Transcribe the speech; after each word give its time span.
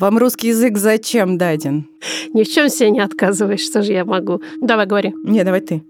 Вам 0.00 0.16
русский 0.16 0.48
язык 0.48 0.78
зачем 0.78 1.36
даден? 1.36 1.86
Ни 2.32 2.44
в 2.44 2.48
чем 2.48 2.70
себе 2.70 2.90
не 2.90 3.00
отказываешь, 3.00 3.60
что 3.60 3.82
же 3.82 3.92
я 3.92 4.06
могу. 4.06 4.40
Давай, 4.62 4.86
говори. 4.86 5.12
Не, 5.24 5.44
давай 5.44 5.60
ты. 5.60 5.82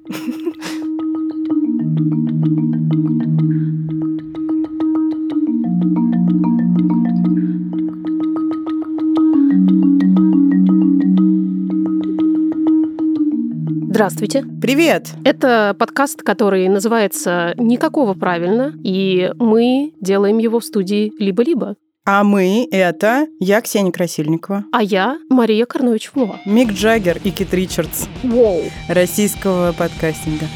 Здравствуйте. 13.91 14.45
Привет! 14.61 15.11
Это 15.25 15.77
подкаст, 15.79 16.23
который 16.23 16.69
называется 16.69 17.55
«Никакого 17.59 18.15
правильно», 18.15 18.75
и 18.83 19.31
мы 19.39 19.93
делаем 20.01 20.39
его 20.39 20.59
в 20.59 20.65
студии 20.65 21.13
«Либо-либо». 21.21 21.77
А 22.13 22.25
мы— 22.25 22.67
это 22.73 23.29
я, 23.39 23.61
Ксения 23.61 23.93
Красильникова, 23.93 24.65
А 24.73 24.83
я 24.83 25.19
Мария 25.29 25.65
Карнович-Влова. 25.65 26.41
Мик 26.45 26.73
Джаггер 26.73 27.21
и 27.23 27.31
Кит 27.31 27.55
Ричардс 27.55 28.07
Воу. 28.25 28.63
российского 28.89 29.71
подкастинга. 29.71 30.47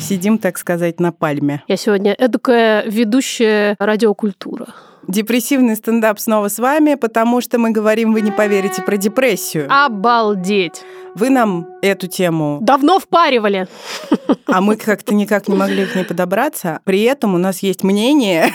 Сидим, 0.00 0.38
так 0.38 0.58
сказать, 0.58 0.98
на 0.98 1.12
пальме. 1.12 1.62
Я 1.68 1.76
сегодня 1.76 2.14
эдакая 2.18 2.82
ведущая 2.84 3.76
радиокультура. 3.78 4.74
Депрессивный 5.06 5.76
стендап 5.76 6.18
снова 6.18 6.48
с 6.48 6.58
вами, 6.58 6.96
потому 6.96 7.40
что 7.40 7.60
мы 7.60 7.70
говорим, 7.70 8.12
вы 8.12 8.22
не 8.22 8.32
поверите, 8.32 8.82
про 8.82 8.96
депрессию. 8.96 9.68
Обалдеть! 9.70 10.82
Вы 11.14 11.30
нам 11.30 11.68
эту 11.80 12.08
тему, 12.08 12.58
Давно 12.60 12.98
впаривали. 12.98 13.68
а 14.46 14.60
мы 14.60 14.74
как-то 14.76 15.14
никак 15.14 15.46
не 15.46 15.54
могли 15.54 15.86
к 15.86 15.94
ней 15.94 16.04
подобраться. 16.04 16.80
При 16.84 17.02
этом 17.02 17.36
у 17.36 17.38
нас 17.38 17.60
есть 17.60 17.84
мнение, 17.84 18.50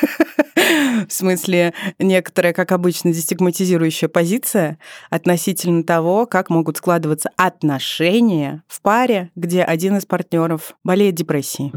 в 1.08 1.12
смысле 1.12 1.74
некоторая, 1.98 2.52
как 2.52 2.72
обычно, 2.72 3.12
дестигматизирующая 3.12 4.08
позиция 4.08 4.78
относительно 5.10 5.82
того, 5.84 6.26
как 6.26 6.50
могут 6.50 6.76
складываться 6.76 7.30
отношения 7.36 8.62
в 8.68 8.80
паре, 8.80 9.30
где 9.34 9.62
один 9.62 9.96
из 9.96 10.06
партнеров 10.06 10.74
болеет 10.84 11.14
депрессией. 11.14 11.72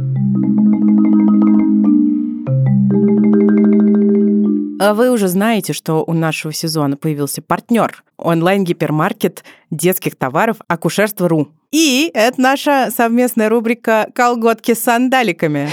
А 4.80 4.94
вы 4.94 5.12
уже 5.12 5.30
знаете, 5.30 5.72
что 5.72 6.04
у 6.06 6.14
нашего 6.14 6.52
сезона 6.52 6.98
появился 6.98 7.42
партнер 7.42 8.04
онлайн-гипермаркет 8.18 9.46
детских 9.72 10.18
товаров 10.18 10.58
Акушерство.ру. 10.68 11.50
И 11.72 12.12
это 12.14 12.42
наша 12.42 12.90
совместная 12.96 13.50
рубрика 13.50 14.10
«Колготки 14.14 14.74
с 14.74 14.84
сандаликами». 14.84 15.70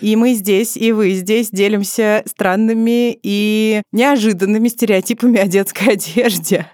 И 0.00 0.16
мы 0.16 0.34
здесь, 0.34 0.76
и 0.76 0.92
вы 0.92 1.12
здесь 1.12 1.50
делимся 1.50 2.22
странными 2.26 3.18
и 3.22 3.82
неожиданными 3.92 4.68
стереотипами 4.68 5.38
о 5.38 5.46
детской 5.46 5.88
одежде. 5.94 6.66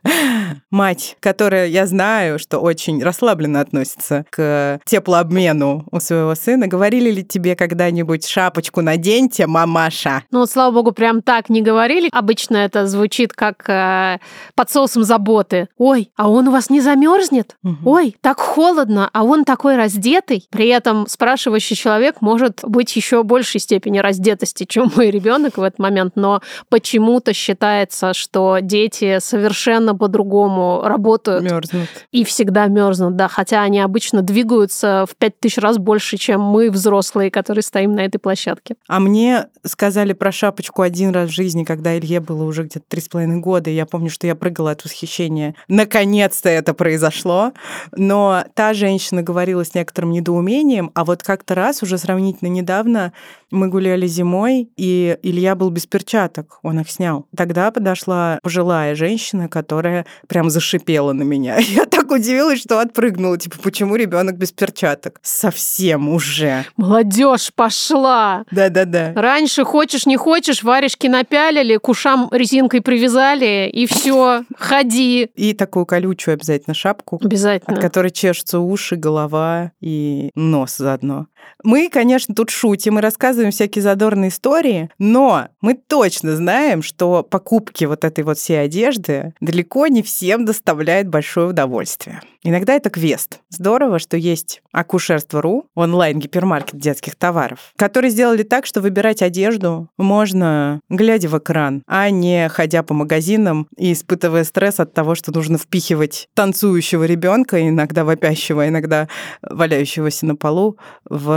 Мать, 0.70 1.16
которая, 1.20 1.66
я 1.66 1.86
знаю, 1.86 2.38
что 2.38 2.58
очень 2.58 3.02
расслабленно 3.02 3.60
относится 3.60 4.24
к 4.30 4.80
теплообмену 4.84 5.86
у 5.90 6.00
своего 6.00 6.34
сына, 6.34 6.66
говорили 6.66 7.10
ли 7.10 7.24
тебе 7.24 7.56
когда-нибудь 7.56 8.26
«шапочку 8.26 8.82
наденьте, 8.82 9.46
мамаша»? 9.46 10.24
Ну, 10.30 10.40
вот, 10.40 10.50
слава 10.50 10.72
богу, 10.72 10.92
прям 10.92 11.22
так 11.22 11.48
не 11.48 11.62
говорили. 11.62 12.08
Обычно 12.12 12.56
это 12.58 12.86
звучит 12.86 13.32
как 13.32 13.68
э, 13.68 14.18
под 14.54 14.70
соусом 14.70 15.04
заботы. 15.04 15.68
Ой, 15.78 16.10
а 16.16 16.28
он 16.28 16.48
у 16.48 16.52
вас 16.52 16.70
не 16.70 16.80
замерзнет? 16.80 17.56
Мгм. 17.62 17.86
Ой, 17.86 18.16
так 18.20 18.40
холодно, 18.40 19.08
а 19.12 19.24
он 19.24 19.44
такой 19.44 19.76
раздетый. 19.76 20.46
При 20.50 20.68
этом 20.68 21.06
спрашивающий 21.06 21.76
человек 21.76 22.16
может 22.20 22.60
быть 22.62 22.94
еще 22.96 23.22
большей 23.22 23.60
степени 23.60 23.98
раздетости, 23.98 24.64
чем 24.64 24.90
мой 24.96 25.10
ребенок 25.10 25.58
в 25.58 25.62
этот 25.62 25.78
момент, 25.78 26.12
но 26.16 26.40
почему-то 26.68 27.32
считается, 27.32 28.14
что 28.14 28.58
дети 28.60 29.18
совершенно 29.20 29.94
по-другому 29.94 30.39
работают 30.84 31.42
Мерзнут. 31.42 31.88
и 32.12 32.24
всегда 32.24 32.66
мерзнут, 32.66 33.16
да, 33.16 33.28
хотя 33.28 33.62
они 33.62 33.80
обычно 33.80 34.22
двигаются 34.22 35.04
в 35.08 35.16
пять 35.16 35.38
тысяч 35.38 35.58
раз 35.58 35.78
больше, 35.78 36.16
чем 36.16 36.40
мы, 36.40 36.70
взрослые, 36.70 37.30
которые 37.30 37.62
стоим 37.62 37.94
на 37.94 38.00
этой 38.00 38.18
площадке. 38.18 38.76
А 38.88 39.00
мне 39.00 39.46
сказали 39.64 40.12
про 40.12 40.32
шапочку 40.32 40.82
один 40.82 41.10
раз 41.10 41.30
в 41.30 41.32
жизни, 41.32 41.64
когда 41.64 41.96
Илье 41.96 42.20
было 42.20 42.44
уже 42.44 42.62
где-то 42.62 42.84
три 42.88 43.00
с 43.00 43.08
половиной 43.08 43.40
года. 43.40 43.70
и 43.70 43.74
Я 43.74 43.86
помню, 43.86 44.10
что 44.10 44.26
я 44.26 44.34
прыгала 44.34 44.72
от 44.72 44.84
восхищения. 44.84 45.54
Наконец-то 45.68 46.48
это 46.48 46.74
произошло. 46.74 47.52
Но 47.92 48.44
та 48.54 48.74
женщина 48.74 49.22
говорила 49.22 49.64
с 49.64 49.74
некоторым 49.74 50.10
недоумением, 50.10 50.90
а 50.94 51.04
вот 51.04 51.22
как-то 51.22 51.54
раз, 51.54 51.82
уже 51.82 51.98
сравнительно 51.98 52.48
недавно, 52.48 53.12
мы 53.50 53.68
гуляли 53.68 54.06
зимой, 54.06 54.70
и 54.76 55.18
Илья 55.22 55.54
был 55.54 55.70
без 55.70 55.86
перчаток, 55.86 56.60
он 56.62 56.80
их 56.80 56.90
снял. 56.90 57.26
Тогда 57.36 57.70
подошла 57.70 58.38
пожилая 58.42 58.94
женщина, 58.94 59.48
которая 59.48 60.06
прям 60.30 60.48
зашипела 60.48 61.12
на 61.12 61.24
меня. 61.24 61.58
Я 61.58 61.86
так 61.86 62.10
удивилась, 62.12 62.60
что 62.60 62.78
отпрыгнула. 62.80 63.36
Типа, 63.36 63.56
почему 63.62 63.96
ребенок 63.96 64.36
без 64.36 64.52
перчаток? 64.52 65.18
Совсем 65.22 66.08
уже. 66.08 66.64
Молодежь 66.76 67.50
пошла! 67.52 68.44
Да-да-да. 68.52 69.12
Раньше 69.16 69.64
хочешь, 69.64 70.06
не 70.06 70.16
хочешь, 70.16 70.62
варежки 70.62 71.08
напялили, 71.08 71.78
к 71.78 71.88
ушам 71.88 72.28
резинкой 72.30 72.80
привязали, 72.80 73.68
и 73.68 73.86
все, 73.86 74.44
ходи. 74.56 75.28
И 75.34 75.52
такую 75.52 75.84
колючую 75.84 76.34
обязательно 76.34 76.74
шапку, 76.74 77.16
от 77.16 77.24
Обязательно. 77.24 77.80
которой 77.80 78.12
чешутся 78.12 78.60
уши, 78.60 78.94
голова 78.94 79.72
и 79.80 80.30
нос 80.36 80.76
заодно. 80.76 81.26
Мы, 81.62 81.88
конечно, 81.90 82.34
тут 82.34 82.50
шутим 82.50 82.98
и 82.98 83.02
рассказываем 83.02 83.50
всякие 83.50 83.82
задорные 83.82 84.30
истории, 84.30 84.90
но 84.98 85.48
мы 85.60 85.74
точно 85.74 86.36
знаем, 86.36 86.82
что 86.82 87.22
покупки 87.22 87.84
вот 87.84 88.04
этой 88.04 88.24
вот 88.24 88.38
всей 88.38 88.62
одежды 88.62 89.34
далеко 89.40 89.86
не 89.86 90.02
всем 90.02 90.44
доставляет 90.44 91.08
большое 91.08 91.48
удовольствие. 91.48 92.22
Иногда 92.42 92.72
это 92.72 92.88
квест. 92.88 93.40
Здорово, 93.50 93.98
что 93.98 94.16
есть 94.16 94.62
акушерство.ру, 94.72 95.66
онлайн-гипермаркет 95.74 96.78
детских 96.78 97.16
товаров, 97.16 97.72
которые 97.76 98.10
сделали 98.10 98.44
так, 98.44 98.64
что 98.64 98.80
выбирать 98.80 99.20
одежду 99.20 99.88
можно, 99.98 100.80
глядя 100.88 101.28
в 101.28 101.36
экран, 101.36 101.82
а 101.86 102.08
не 102.08 102.48
ходя 102.48 102.82
по 102.82 102.94
магазинам 102.94 103.68
и 103.76 103.92
испытывая 103.92 104.44
стресс 104.44 104.80
от 104.80 104.94
того, 104.94 105.14
что 105.14 105.32
нужно 105.32 105.58
впихивать 105.58 106.28
танцующего 106.34 107.04
ребенка, 107.04 107.68
иногда 107.68 108.04
вопящего, 108.04 108.66
иногда 108.66 109.08
валяющегося 109.42 110.24
на 110.24 110.36
полу, 110.36 110.78
в 111.04 111.29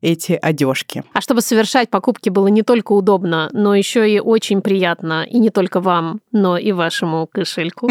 эти 0.00 0.38
одежки. 0.40 1.04
А 1.12 1.20
чтобы 1.20 1.40
совершать 1.40 1.90
покупки 1.90 2.28
было 2.28 2.48
не 2.48 2.62
только 2.62 2.92
удобно, 2.92 3.48
но 3.52 3.74
еще 3.74 4.08
и 4.10 4.20
очень 4.20 4.62
приятно, 4.62 5.24
и 5.24 5.38
не 5.38 5.50
только 5.50 5.80
вам, 5.80 6.20
но 6.32 6.56
и 6.56 6.72
вашему 6.72 7.26
кошельку. 7.26 7.88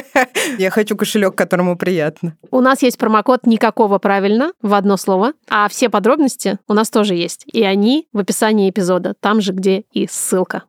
Я 0.58 0.70
хочу 0.70 0.96
кошелек, 0.96 1.34
которому 1.34 1.76
приятно. 1.76 2.36
У 2.50 2.60
нас 2.60 2.82
есть 2.82 2.98
промокод 2.98 3.46
«Никакого 3.46 3.98
правильно» 3.98 4.52
в 4.62 4.74
одно 4.74 4.96
слово, 4.96 5.32
а 5.48 5.68
все 5.68 5.88
подробности 5.88 6.58
у 6.68 6.74
нас 6.74 6.90
тоже 6.90 7.14
есть, 7.14 7.44
и 7.52 7.62
они 7.62 8.08
в 8.12 8.18
описании 8.18 8.70
эпизода, 8.70 9.14
там 9.20 9.40
же, 9.40 9.52
где 9.52 9.84
и 9.92 10.06
ссылка. 10.06 10.62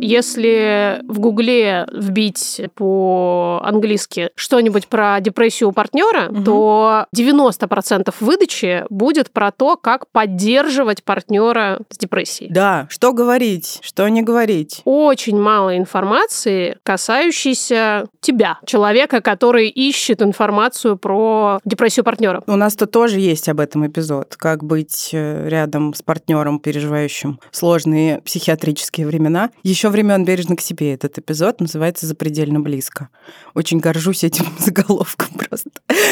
Если 0.00 1.00
в 1.08 1.18
Гугле 1.18 1.86
вбить 1.92 2.60
по-английски 2.74 4.30
что-нибудь 4.34 4.86
про 4.88 5.20
депрессию 5.20 5.70
у 5.70 5.72
партнера, 5.72 6.30
Мгм. 6.30 6.44
то 6.44 7.06
90% 7.14 8.14
выдачи 8.20 8.84
будет 8.90 9.30
про 9.30 9.50
то, 9.52 9.76
как 9.76 10.08
поддерживать 10.10 11.04
партнера 11.04 11.80
с 11.90 11.98
депрессией. 11.98 12.50
Да, 12.52 12.86
что 12.90 13.12
говорить, 13.12 13.78
что 13.82 14.08
не 14.08 14.22
говорить. 14.22 14.82
Очень 14.84 15.38
мало 15.40 15.76
информации, 15.76 16.78
касающейся 16.82 18.06
тебя, 18.20 18.58
человека, 18.66 19.20
который 19.20 19.68
ищет 19.68 20.22
информацию 20.22 20.96
про 20.96 21.58
депрессию 21.64 22.04
партнера. 22.04 22.42
У 22.46 22.56
нас 22.56 22.74
тут 22.76 22.90
тоже 22.90 23.20
есть 23.20 23.48
об 23.48 23.60
этом 23.60 23.86
эпизод, 23.86 24.36
как 24.36 24.64
быть 24.64 25.10
э, 25.12 25.48
рядом 25.48 25.94
с 25.94 26.02
партнером, 26.02 26.58
переживающим 26.58 27.38
сложные 27.50 28.20
психиатрические 28.22 29.06
времена. 29.06 29.50
Еще 29.62 29.85
времен 29.90 30.24
бережно 30.24 30.56
к 30.56 30.60
себе 30.60 30.94
этот 30.94 31.18
эпизод 31.18 31.60
называется 31.60 32.06
«Запредельно 32.06 32.60
близко». 32.60 33.08
Очень 33.54 33.78
горжусь 33.78 34.24
этим 34.24 34.46
заголовком 34.58 35.28
просто 35.48 35.70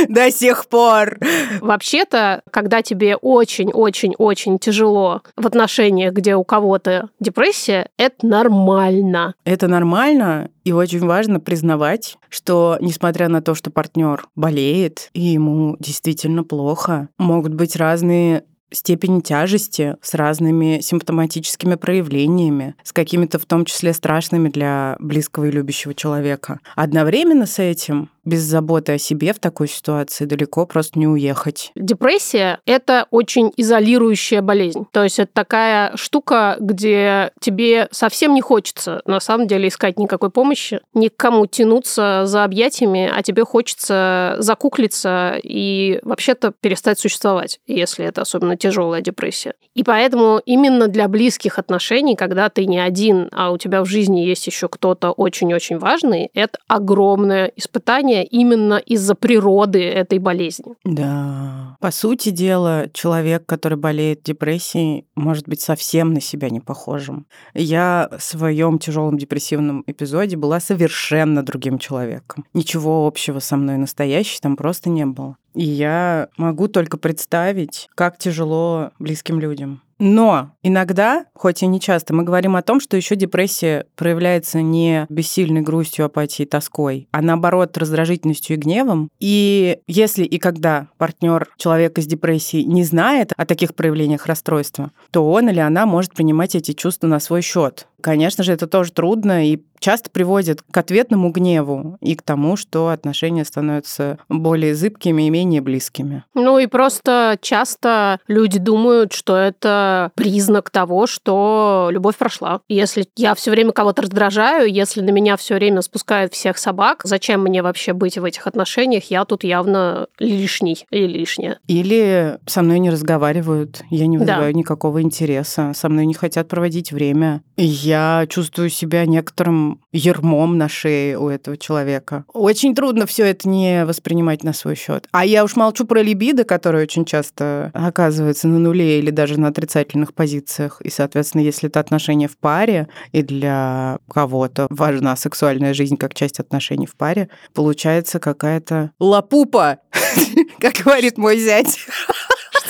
до 0.09 0.31
сих 0.31 0.67
пор. 0.67 1.19
Вообще-то, 1.61 2.43
когда 2.51 2.83
тебе 2.83 3.17
очень-очень-очень 3.17 4.59
тяжело 4.59 5.23
в 5.37 5.47
отношениях, 5.47 6.15
где 6.15 6.37
у 6.37 6.45
кого-то 6.45 7.11
депрессия, 7.21 7.89
это 7.97 8.27
нормально. 8.27 9.35
Это 9.45 9.69
нормально, 9.69 10.51
и 10.65 10.73
очень 10.73 11.01
важно 11.01 11.41
признавать, 11.41 12.17
что 12.29 12.79
несмотря 12.81 13.29
на 13.29 13.43
то, 13.43 13.55
что 13.55 13.71
партнер 13.71 14.27
болеет, 14.35 15.11
и 15.13 15.21
ему 15.21 15.77
действительно 15.79 16.43
плохо, 16.45 17.09
могут 17.19 17.55
быть 17.55 17.77
разные 17.77 18.45
степени 18.73 19.21
тяжести 19.21 19.97
с 20.03 20.15
разными 20.15 20.81
симптоматическими 20.81 21.75
проявлениями, 21.77 22.75
с 22.83 22.93
какими-то 22.93 23.39
в 23.39 23.47
том 23.47 23.65
числе 23.65 23.93
страшными 23.93 24.49
для 24.49 24.97
близкого 24.99 25.47
и 25.47 25.51
любящего 25.51 25.95
человека. 25.95 26.61
Одновременно 26.75 27.47
с 27.47 27.59
этим 27.59 28.11
без 28.25 28.43
заботы 28.43 28.93
о 28.93 28.99
себе 28.99 29.33
в 29.33 29.39
такой 29.39 29.69
ситуации 29.69 30.25
далеко 30.25 30.67
просто 30.67 30.99
не 30.99 31.07
уехать. 31.07 31.73
Депрессия– 31.75 32.61
это 32.67 33.07
очень 33.11 33.53
изолирующая 33.57 34.43
болезнь. 34.43 34.87
То 34.93 35.03
есть 35.03 35.19
это 35.19 35.31
такая 35.33 35.97
штука, 35.97 36.57
где 36.61 37.33
тебе 37.41 37.89
совсем 37.91 38.35
не 38.35 38.41
хочется 38.41 39.03
на 39.07 39.21
самом 39.21 39.47
деле 39.47 39.69
искать 39.69 39.99
никакой 39.99 40.31
помощи, 40.31 40.81
ни 40.95 41.09
к 41.09 41.17
кому 41.17 41.47
тянуться 41.47 42.23
за 42.25 42.45
объятиями, 42.45 43.11
а 43.15 43.23
тебе 43.23 43.45
хочется 43.45 44.37
закуклиться 44.39 45.39
и 45.43 46.01
вообще-то 46.03 46.53
перестать 46.61 46.99
существовать, 46.99 47.61
если 47.67 48.05
это 48.05 48.23
особенно 48.23 48.57
тяжелая 48.57 49.01
депрессия. 49.01 49.55
И 49.75 49.83
поэтому 49.83 50.41
именно 50.45 50.89
для 50.89 51.09
близких 51.09 51.59
отношений, 51.59 52.17
когда 52.17 52.49
ты 52.49 52.67
не 52.67 52.79
один, 52.79 53.29
а 53.33 53.51
у 53.51 53.59
тебя 53.59 53.83
в 53.83 53.87
жизни 53.87 54.21
есть 54.21 54.47
еще 54.47 54.69
кто-то 54.69 55.11
очень-очень 55.11 55.79
важный, 55.79 56.31
это 56.35 56.59
огромное 56.69 57.53
испытание 57.57 58.14
именно 58.23 58.75
из-за 58.75 59.15
природы 59.15 59.83
этой 59.83 60.19
болезни. 60.19 60.75
Да. 60.85 61.77
По 61.81 61.91
сути 61.91 62.31
дела, 62.31 62.89
человек, 62.93 63.47
который 63.47 63.79
болеет 63.79 64.23
депрессией, 64.23 65.07
может 65.17 65.49
быть 65.49 65.61
совсем 65.61 66.15
на 66.15 66.21
себя 66.21 66.51
не 66.51 66.61
похожим. 66.61 67.27
Я 67.55 68.09
в 68.17 68.23
своем 68.23 68.79
тяжелом 68.79 69.19
депрессивном 69.19 69.85
эпизоде 69.87 70.37
была 70.37 70.61
совершенно 70.61 71.43
другим 71.43 71.79
человеком. 71.79 72.45
Ничего 72.55 73.07
общего 73.07 73.39
со 73.39 73.57
мной 73.57 73.77
настоящей 73.77 74.39
там 74.41 74.57
просто 74.57 74.91
не 74.91 75.07
было. 75.07 75.37
И 75.55 75.65
я 75.65 76.29
могу 76.37 76.69
только 76.69 76.99
представить, 76.99 77.89
как 77.95 78.19
тяжело 78.19 78.91
близким 78.99 79.39
людям. 79.39 79.83
Но 80.07 80.51
иногда, 80.63 81.25
хоть 81.33 81.63
и 81.63 81.67
не 81.67 81.81
часто, 81.81 82.13
мы 82.13 82.25
говорим 82.25 82.57
о 82.57 82.63
том, 82.63 82.79
что 82.79 82.95
еще 82.95 83.17
депрессия 83.17 83.87
проявляется 83.97 84.61
не 84.61 85.07
бессильной 85.09 85.63
грустью, 85.63 86.05
апатией, 86.05 86.47
тоской, 86.47 87.09
а 87.11 87.23
наоборот 87.23 87.79
раздражительностью 87.79 88.57
и 88.57 88.61
гневом. 88.61 89.09
И 89.19 89.79
если 89.87 90.25
и 90.25 90.37
когда 90.37 90.89
партнер 90.99 91.49
человека 91.57 92.03
с 92.03 92.07
депрессией 92.07 92.67
не 92.67 92.85
знает 92.85 93.33
о 93.35 93.47
таких 93.47 93.75
проявлениях 93.75 94.27
расстройства, 94.27 94.91
то 95.11 95.27
он 95.27 95.49
или 95.49 95.61
она 95.61 95.87
может 95.87 96.13
принимать 96.13 96.55
эти 96.55 96.73
чувства 96.73 97.07
на 97.07 97.19
свой 97.19 97.41
счет. 97.41 97.89
Конечно 98.05 98.45
же, 98.45 98.53
это 98.53 98.67
тоже 98.67 98.93
трудно 98.93 99.49
и 99.49 99.63
часто 99.79 100.11
приводит 100.11 100.63
к 100.63 100.77
ответному 100.77 101.31
гневу 101.31 101.97
и 102.01 102.15
к 102.15 102.23
тому, 102.23 102.57
что 102.57 102.89
отношения 102.89 103.47
становятся 103.47 104.19
более 104.29 104.75
зыбкими 104.75 105.23
и 105.27 105.31
менее 105.31 105.63
близкими. 105.63 106.25
Ну 106.35 106.59
и 106.59 106.67
просто 106.67 107.39
часто 107.41 108.19
люди 108.29 108.59
думают, 108.59 109.13
что 109.15 109.37
это 109.37 110.11
признак 110.17 110.69
того, 110.69 111.07
что 111.07 111.89
любовь 111.91 112.17
прошла. 112.17 112.61
Если 112.69 113.07
я 113.17 113.35
все 113.35 113.51
время 113.51 113.73
кого-то 113.73 114.03
раздражаю, 114.03 114.71
если 114.71 115.01
на 115.01 115.11
меня 115.11 115.37
все 115.39 115.55
время 115.55 115.81
спускают 115.81 116.35
всех 116.35 116.59
собак, 116.59 117.01
зачем 117.05 117.43
мне 117.43 117.63
вообще 117.63 117.95
быть 117.95 118.19
в 118.19 118.25
этих 118.25 118.47
отношениях? 118.47 119.05
Я 119.05 119.25
тут 119.25 119.45
явно 119.45 120.09
лишний 120.19 120.87
или 120.91 121.07
лишняя. 121.07 121.59
Или 121.67 122.39
со 122.47 122.63
мной 122.63 122.81
не 122.81 122.91
разговаривают, 122.91 123.83
я 123.89 124.07
не 124.07 124.19
вызываю 124.19 124.53
да. 124.53 124.59
никакого 124.59 125.01
интереса, 125.01 125.73
со 125.75 125.89
мной 125.89 126.05
не 126.05 126.15
хотят 126.15 126.49
проводить 126.49 126.93
время. 126.93 127.43
Я 127.57 127.94
я 127.95 128.27
чувствую 128.29 128.71
себя 128.71 129.07
некоторым 129.07 129.81
ермом 129.93 130.59
на 130.59 130.69
шее 130.69 131.17
у 131.17 131.29
этого 131.29 131.57
человека. 131.57 132.25
Очень 132.33 132.75
трудно 132.75 133.07
все 133.07 133.25
это 133.27 133.49
не 133.49 133.85
воспринимать 133.85 134.43
на 134.43 134.53
свой 134.53 134.75
счет. 134.75 135.07
А 135.13 135.25
я 135.25 135.45
уж 135.45 135.55
молчу 135.55 135.85
про 135.85 136.03
либидо, 136.03 136.43
которое 136.43 136.83
очень 136.83 137.05
часто 137.05 137.71
оказывается 137.73 138.49
на 138.49 138.59
нуле 138.59 138.99
или 138.99 139.11
даже 139.11 139.39
на 139.39 139.49
отрицательных 139.49 140.13
позициях. 140.13 140.81
И, 140.81 140.91
соответственно, 140.91 141.43
если 141.43 141.69
это 141.69 141.79
отношения 141.79 142.27
в 142.27 142.37
паре, 142.37 142.89
и 143.13 143.23
для 143.23 143.99
кого-то 144.11 144.67
важна 144.71 145.15
сексуальная 145.15 145.73
жизнь 145.73 145.97
как 145.97 146.15
часть 146.15 146.41
отношений 146.41 146.87
в 146.87 146.97
паре, 146.97 147.29
получается 147.53 148.19
какая-то 148.19 148.91
лапупа, 148.99 149.79
как 150.59 150.75
говорит 150.85 151.17
мой 151.17 151.39
зять. 151.39 151.79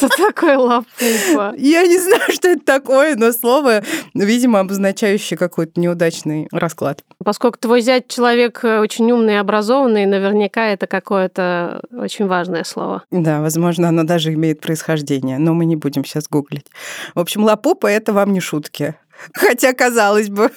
Что 0.07 0.27
такое 0.27 0.59
лапупа? 0.59 1.55
Я 1.57 1.87
не 1.87 1.99
знаю, 1.99 2.33
что 2.33 2.49
это 2.49 2.65
такое, 2.65 3.17
но 3.17 3.33
слово, 3.33 3.83
видимо, 4.15 4.61
обозначающее 4.61 5.39
какой-то 5.39 5.81
неудачный 5.81 6.49
расклад. 6.53 7.03
Поскольку 7.25 7.59
твой 7.59 7.81
зять 7.81 8.09
человек 8.09 8.61
э, 8.65 8.81
очень 8.81 9.11
умный 9.11 9.35
и 9.35 9.37
образованный, 9.37 10.07
наверняка 10.07 10.69
это 10.69 10.87
какое-то 10.87 11.83
очень 11.93 12.27
важное 12.27 12.65
слово. 12.65 13.05
Да, 13.11 13.41
возможно, 13.41 13.89
оно 13.89 14.05
даже 14.05 14.33
имеет 14.35 14.61
происхождение, 14.61 15.39
но 15.39 15.55
мы 15.55 15.65
не 15.65 15.77
будем 15.77 16.05
сейчас 16.05 16.29
гуглить. 16.29 16.67
В 17.15 17.21
общем, 17.21 17.45
лапупа— 17.45 17.87
это 17.87 18.13
вам 18.13 18.33
не 18.33 18.41
шутки. 18.41 18.95
Хотя, 19.33 19.73
казалось 19.73 20.29
бы. 20.29 20.51